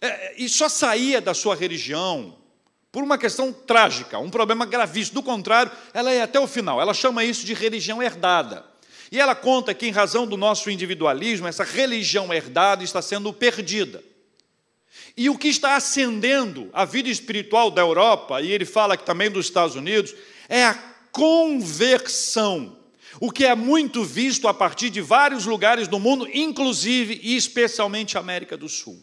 [0.00, 2.36] É, e só saía da sua religião
[2.92, 5.14] por uma questão trágica, um problema gravíssimo.
[5.14, 6.80] Do contrário, ela ia até o final.
[6.80, 8.64] Ela chama isso de religião herdada.
[9.10, 14.02] E ela conta que, em razão do nosso individualismo, essa religião herdada está sendo perdida.
[15.16, 19.30] E o que está acendendo a vida espiritual da Europa, e ele fala que também
[19.30, 20.14] dos Estados Unidos,
[20.48, 20.74] é a
[21.10, 22.76] conversão,
[23.20, 28.16] o que é muito visto a partir de vários lugares do mundo, inclusive e especialmente
[28.16, 29.02] a América do Sul.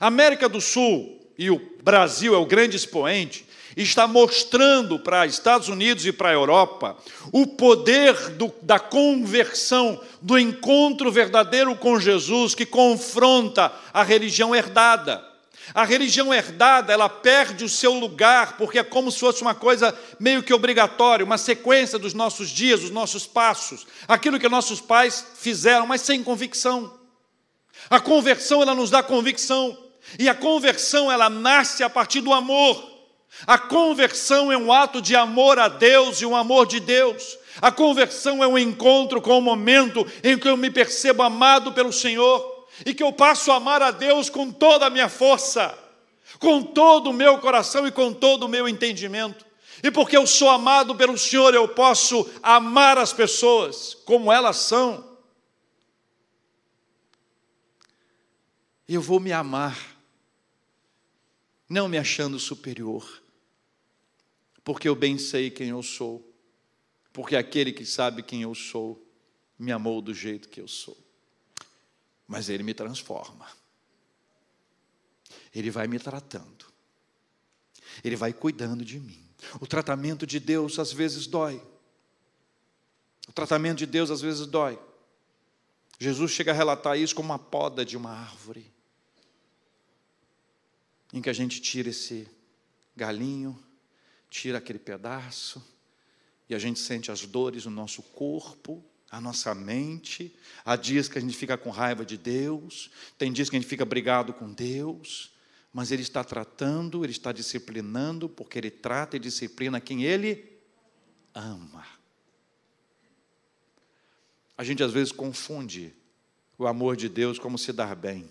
[0.00, 3.44] A América do Sul, e o Brasil é o grande expoente,
[3.82, 6.96] está mostrando para Estados Unidos e para a Europa
[7.32, 15.28] o poder do, da conversão, do encontro verdadeiro com Jesus que confronta a religião herdada.
[15.74, 19.96] A religião herdada, ela perde o seu lugar, porque é como se fosse uma coisa
[20.18, 25.24] meio que obrigatória, uma sequência dos nossos dias, dos nossos passos, aquilo que nossos pais
[25.36, 26.98] fizeram, mas sem convicção.
[27.90, 29.76] A conversão, ela nos dá convicção,
[30.18, 32.97] e a conversão, ela nasce a partir do amor.
[33.46, 37.38] A conversão é um ato de amor a Deus e um amor de Deus.
[37.60, 41.92] A conversão é um encontro com o momento em que eu me percebo amado pelo
[41.92, 45.76] Senhor e que eu passo a amar a Deus com toda a minha força,
[46.38, 49.46] com todo o meu coração e com todo o meu entendimento.
[49.82, 55.06] E porque eu sou amado pelo Senhor, eu posso amar as pessoas como elas são.
[58.88, 59.76] Eu vou me amar,
[61.68, 63.22] não me achando superior,
[64.64, 66.28] porque eu bem sei quem eu sou
[67.18, 69.04] porque aquele que sabe quem eu sou
[69.58, 70.96] me amou do jeito que eu sou.
[72.28, 73.44] Mas ele me transforma.
[75.52, 76.66] Ele vai me tratando.
[78.04, 79.20] Ele vai cuidando de mim.
[79.60, 81.60] O tratamento de Deus às vezes dói.
[83.26, 84.78] O tratamento de Deus às vezes dói.
[85.98, 88.72] Jesus chega a relatar isso como uma poda de uma árvore,
[91.12, 92.28] em que a gente tira esse
[92.96, 93.58] galinho,
[94.30, 95.64] tira aquele pedaço,
[96.48, 100.34] e a gente sente as dores no nosso corpo, a nossa mente.
[100.64, 103.68] Há dias que a gente fica com raiva de Deus, tem dias que a gente
[103.68, 105.32] fica brigado com Deus,
[105.72, 110.58] mas Ele está tratando, Ele está disciplinando, porque Ele trata e disciplina quem Ele
[111.34, 111.86] ama.
[114.56, 115.94] A gente às vezes confunde
[116.58, 118.28] o amor de Deus como se dar bem,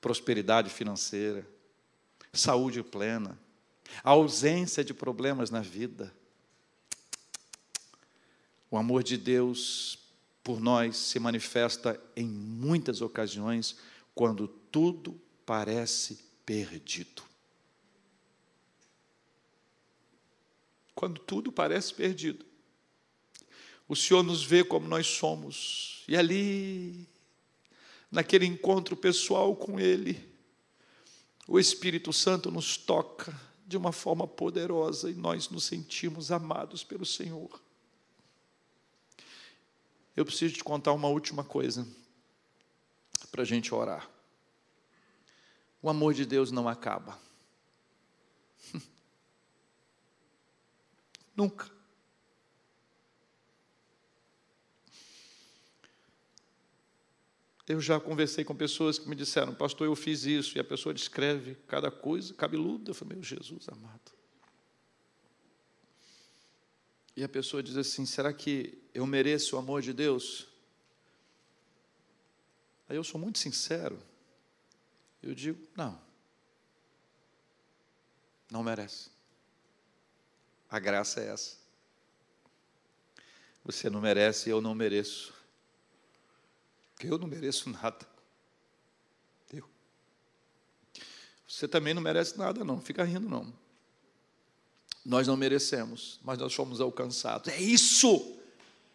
[0.00, 1.46] prosperidade financeira,
[2.32, 3.38] saúde plena,
[4.02, 6.12] a ausência de problemas na vida.
[8.70, 9.98] O amor de Deus
[10.42, 13.76] por nós se manifesta em muitas ocasiões
[14.14, 17.22] quando tudo parece perdido.
[20.94, 22.46] Quando tudo parece perdido,
[23.86, 27.06] o Senhor nos vê como nós somos, e ali,
[28.10, 30.31] naquele encontro pessoal com Ele,
[31.48, 37.06] o Espírito Santo nos toca de uma forma poderosa e nós nos sentimos amados pelo
[37.06, 37.60] Senhor.
[40.14, 41.86] Eu preciso te contar uma última coisa
[43.30, 44.08] para a gente orar.
[45.80, 47.18] O amor de Deus não acaba.
[51.34, 51.71] Nunca.
[57.72, 60.92] Eu já conversei com pessoas que me disseram, pastor, eu fiz isso, e a pessoa
[60.92, 62.90] descreve cada coisa, cabeluda.
[62.90, 64.12] Eu falei, meu Jesus amado.
[67.16, 70.46] E a pessoa diz assim: será que eu mereço o amor de Deus?
[72.90, 73.98] Aí eu sou muito sincero.
[75.22, 75.98] Eu digo: não.
[78.50, 79.10] Não merece.
[80.68, 81.56] A graça é essa.
[83.64, 85.41] Você não merece e eu não mereço.
[87.02, 88.06] Porque eu não mereço nada.
[89.52, 89.64] Eu.
[91.48, 92.80] Você também não merece nada, não.
[92.80, 93.52] Fica rindo, não.
[95.04, 97.52] Nós não merecemos, mas nós fomos alcançados.
[97.52, 98.36] É isso.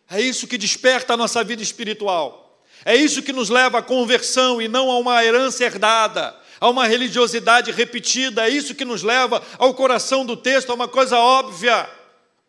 [0.09, 2.63] É isso que desperta a nossa vida espiritual.
[2.85, 6.87] É isso que nos leva à conversão e não a uma herança herdada, a uma
[6.87, 8.47] religiosidade repetida.
[8.47, 11.89] É isso que nos leva ao coração do texto, a uma coisa óbvia.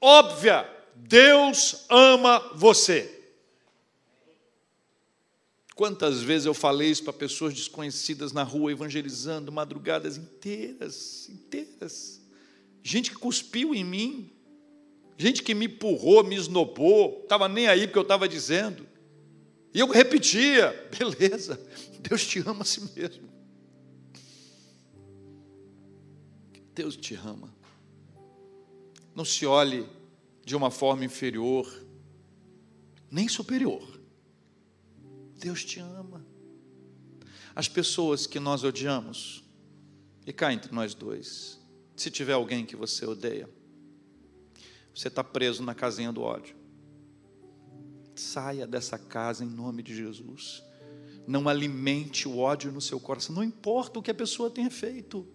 [0.00, 0.72] Óbvia.
[0.94, 3.17] Deus ama você.
[5.78, 12.20] Quantas vezes eu falei isso para pessoas desconhecidas na rua, evangelizando, madrugadas inteiras, inteiras.
[12.82, 14.28] Gente que cuspiu em mim,
[15.16, 18.88] gente que me empurrou, me esnobou, estava nem aí porque eu estava dizendo.
[19.72, 21.64] E eu repetia: beleza,
[22.00, 23.28] Deus te ama a si mesmo.
[26.74, 27.54] Deus te ama.
[29.14, 29.86] Não se olhe
[30.44, 31.72] de uma forma inferior,
[33.08, 33.97] nem superior.
[35.38, 36.24] Deus te ama.
[37.54, 39.44] As pessoas que nós odiamos,
[40.26, 41.58] e cá entre nós dois,
[41.96, 43.48] se tiver alguém que você odeia,
[44.94, 46.56] você está preso na casinha do ódio.
[48.14, 50.62] Saia dessa casa em nome de Jesus.
[51.26, 53.34] Não alimente o ódio no seu coração.
[53.34, 55.26] Não importa o que a pessoa tenha feito.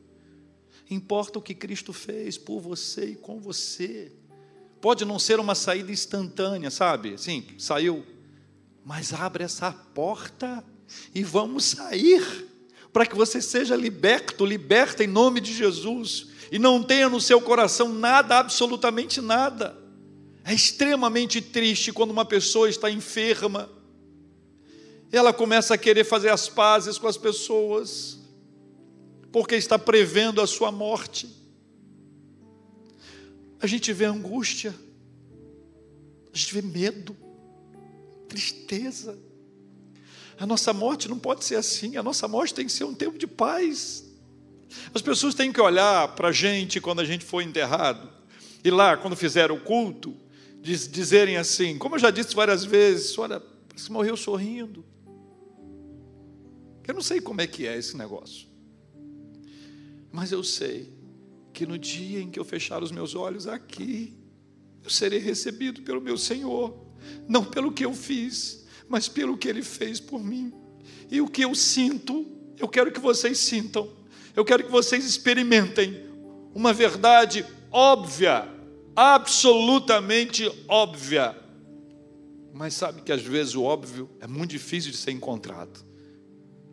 [0.90, 4.12] Importa o que Cristo fez por você e com você.
[4.82, 7.18] Pode não ser uma saída instantânea, sabe?
[7.18, 8.06] Sim, saiu.
[8.86, 10.64] Mas abre essa porta
[11.14, 12.50] e vamos sair.
[12.92, 16.28] Para que você seja liberto, liberta em nome de Jesus.
[16.52, 19.84] E não tenha no seu coração nada, absolutamente nada
[20.46, 23.70] é extremamente triste quando uma pessoa está enferma,
[25.12, 28.20] ela começa a querer fazer as pazes com as pessoas,
[29.32, 31.30] porque está prevendo a sua morte.
[33.60, 34.76] A gente vê angústia,
[36.34, 37.16] a gente vê medo,
[38.34, 39.20] tristeza.
[40.40, 43.18] A nossa morte não pode ser assim, a nossa morte tem que ser um tempo
[43.18, 44.04] de paz.
[44.94, 48.12] As pessoas têm que olhar para a gente quando a gente foi enterrado,
[48.64, 50.16] e lá, quando fizeram o culto,
[50.60, 54.84] diz, dizerem assim, como eu já disse várias vezes, olha, que morreu sorrindo.
[56.88, 58.48] Eu não sei como é que é esse negócio.
[60.12, 60.92] Mas eu sei
[61.54, 64.18] que no dia em que eu fechar os meus olhos aqui,
[64.84, 66.93] eu serei recebido pelo meu Senhor,
[67.28, 70.54] não pelo que eu fiz, mas pelo que Ele fez por mim.
[71.10, 72.26] E o que eu sinto,
[72.58, 73.90] eu quero que vocês sintam,
[74.36, 76.06] eu quero que vocês experimentem
[76.54, 78.54] uma verdade óbvia
[78.96, 81.36] absolutamente óbvia.
[82.54, 85.84] Mas sabe que às vezes o óbvio é muito difícil de ser encontrado.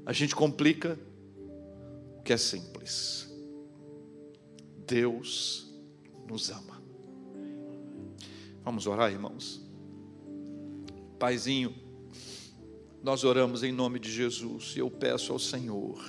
[0.05, 0.99] A gente complica
[2.19, 3.29] o que é simples.
[4.87, 5.73] Deus
[6.29, 6.83] nos ama.
[8.63, 9.63] Vamos orar, irmãos.
[11.21, 11.75] Paizinho,
[13.03, 16.03] nós oramos em nome de Jesus e eu peço ao Senhor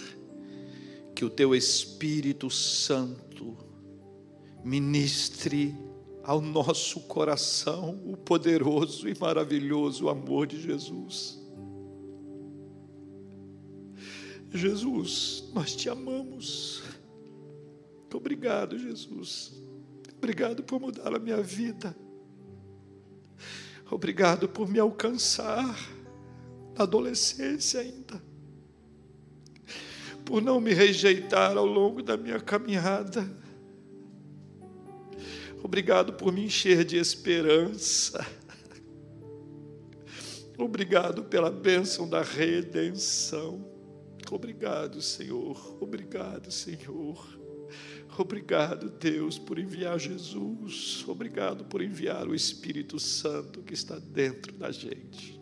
[1.14, 3.57] que o teu Espírito Santo
[4.64, 5.76] ministre
[6.24, 11.38] ao nosso coração o poderoso e maravilhoso amor de Jesus.
[14.49, 16.84] Jesus, nós te amamos.
[18.14, 19.62] Obrigado, Jesus.
[20.18, 21.93] Obrigado por mudar a minha vida.
[23.92, 25.78] Obrigado por me alcançar
[26.78, 28.24] na adolescência ainda.
[30.24, 33.30] Por não me rejeitar ao longo da minha caminhada.
[35.62, 38.26] Obrigado por me encher de esperança.
[40.58, 43.70] Obrigado pela bênção da redenção.
[44.32, 45.78] Obrigado, Senhor.
[45.82, 47.41] Obrigado, Senhor.
[48.22, 51.04] Obrigado, Deus, por enviar Jesus.
[51.08, 55.42] Obrigado por enviar o Espírito Santo que está dentro da gente.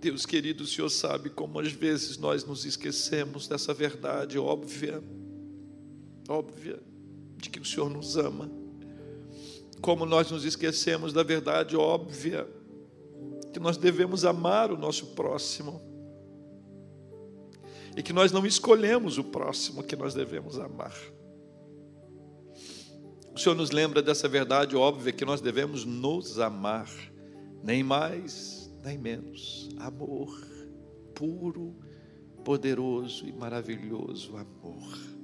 [0.00, 5.00] Deus querido, o Senhor sabe como às vezes nós nos esquecemos dessa verdade óbvia,
[6.28, 6.80] óbvia,
[7.36, 8.50] de que o Senhor nos ama.
[9.80, 12.48] Como nós nos esquecemos da verdade óbvia,
[13.52, 15.80] que nós devemos amar o nosso próximo
[17.96, 20.94] e que nós não escolhemos o próximo que nós devemos amar.
[23.34, 26.88] O Senhor nos lembra dessa verdade óbvia que nós devemos nos amar,
[27.62, 29.68] nem mais, nem menos.
[29.78, 30.56] Amor
[31.16, 31.74] puro,
[32.44, 35.15] poderoso e maravilhoso amor.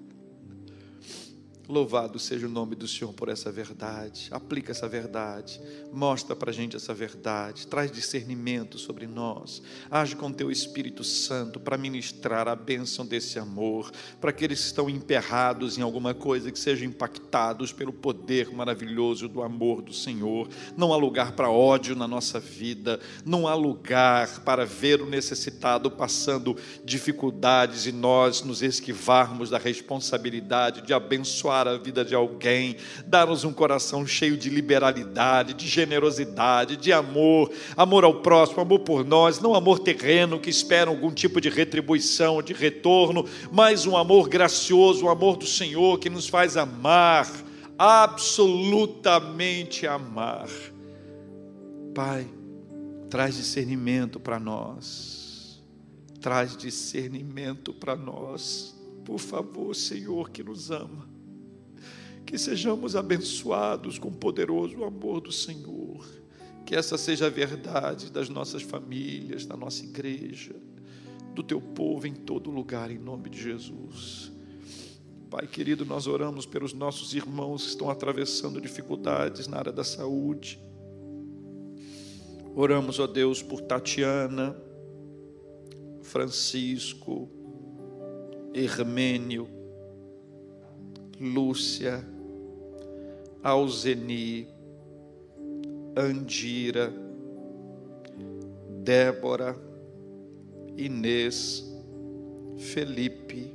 [1.69, 4.27] Louvado seja o nome do Senhor por essa verdade.
[4.33, 5.61] Aplica essa verdade.
[5.93, 7.69] Mostra para a gente essa verdade.
[7.69, 9.63] Traz discernimento sobre nós.
[9.89, 13.93] Age com teu Espírito Santo para ministrar a bênção desse amor.
[14.21, 19.41] Para aqueles que estão emperrados em alguma coisa, que sejam impactados pelo poder maravilhoso do
[19.41, 20.49] amor do Senhor.
[20.77, 22.99] Não há lugar para ódio na nossa vida.
[23.25, 30.83] Não há lugar para ver o necessitado passando dificuldades e nós nos esquivarmos da responsabilidade
[30.83, 32.77] de abençoar abençoar a vida de alguém,
[33.07, 39.05] dar-nos um coração cheio de liberalidade, de generosidade, de amor, amor ao próximo, amor por
[39.05, 44.29] nós, não amor terreno que espera algum tipo de retribuição, de retorno, mas um amor
[44.29, 47.29] gracioso, o um amor do Senhor que nos faz amar,
[47.79, 50.49] absolutamente amar.
[51.95, 52.27] Pai,
[53.11, 55.63] traz discernimento para nós,
[56.21, 58.75] traz discernimento para nós,
[59.05, 61.13] por favor, Senhor que nos ama
[62.33, 66.03] que sejamos abençoados com o poderoso amor do Senhor.
[66.65, 70.57] Que essa seja a verdade das nossas famílias, da nossa igreja,
[71.35, 74.33] do teu povo em todo lugar, em nome de Jesus.
[75.29, 80.59] Pai querido, nós oramos pelos nossos irmãos que estão atravessando dificuldades na área da saúde.
[82.55, 84.57] Oramos, ó Deus, por Tatiana,
[86.01, 87.29] Francisco,
[88.55, 89.47] Hermênio,
[91.21, 92.11] Lúcia,
[93.43, 94.47] Alzeni,
[95.97, 96.93] Andira,
[98.85, 99.57] Débora,
[100.77, 101.69] Inês,
[102.57, 103.53] Felipe.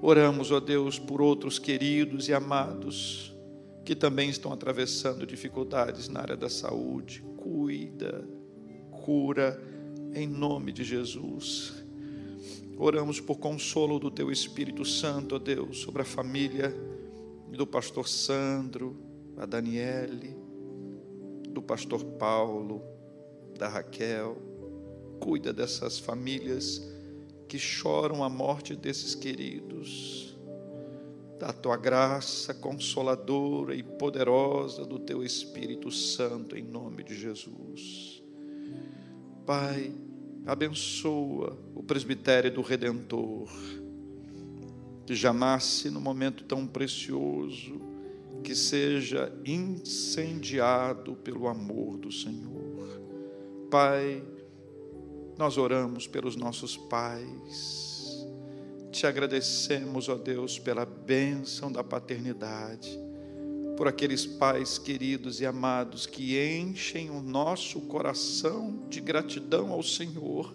[0.00, 3.36] Oramos, ó Deus, por outros queridos e amados
[3.84, 7.22] que também estão atravessando dificuldades na área da saúde.
[7.36, 8.26] Cuida,
[8.90, 9.60] cura,
[10.14, 11.84] em nome de Jesus.
[12.78, 16.74] Oramos por consolo do Teu Espírito Santo, ó Deus, sobre a família
[17.60, 18.96] do pastor Sandro,
[19.36, 20.34] a Daniele,
[21.50, 22.82] do pastor Paulo,
[23.58, 24.38] da Raquel.
[25.20, 26.80] Cuida dessas famílias
[27.46, 30.38] que choram a morte desses queridos.
[31.38, 38.22] Da tua graça consoladora e poderosa do teu Espírito Santo, em nome de Jesus.
[39.44, 39.92] Pai,
[40.46, 43.50] abençoa o presbitério do Redentor
[45.06, 47.80] que já nasce no momento tão precioso,
[48.42, 53.00] que seja incendiado pelo amor do Senhor.
[53.70, 54.22] Pai,
[55.38, 58.26] nós oramos pelos nossos pais,
[58.90, 62.98] te agradecemos, ó Deus, pela bênção da paternidade,
[63.76, 70.54] por aqueles pais queridos e amados que enchem o nosso coração de gratidão ao Senhor,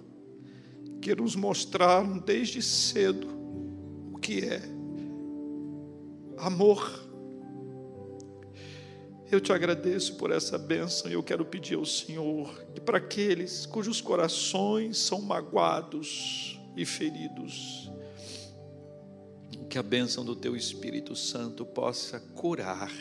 [1.02, 3.35] que nos mostraram desde cedo
[4.26, 4.60] que é
[6.40, 7.06] amor,
[9.32, 13.66] Eu te agradeço por essa bênção e eu quero pedir ao Senhor que para aqueles
[13.66, 17.92] cujos corações são magoados e feridos,
[19.70, 22.94] que a bênção do Teu Espírito Santo possa curar,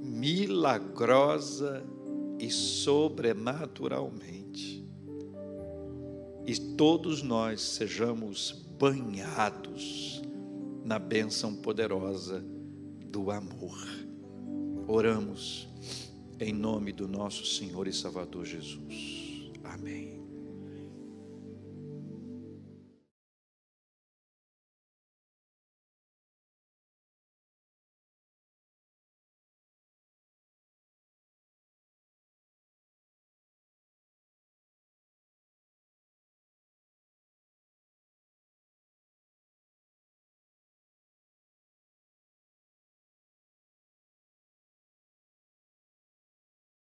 [0.00, 1.84] milagrosa
[2.38, 4.88] e sobrenaturalmente,
[6.46, 10.20] e todos nós sejamos banhados
[10.84, 12.44] na bênção poderosa
[13.06, 13.78] do amor.
[14.86, 15.66] Oramos
[16.38, 19.13] em nome do nosso Senhor e Salvador Jesus.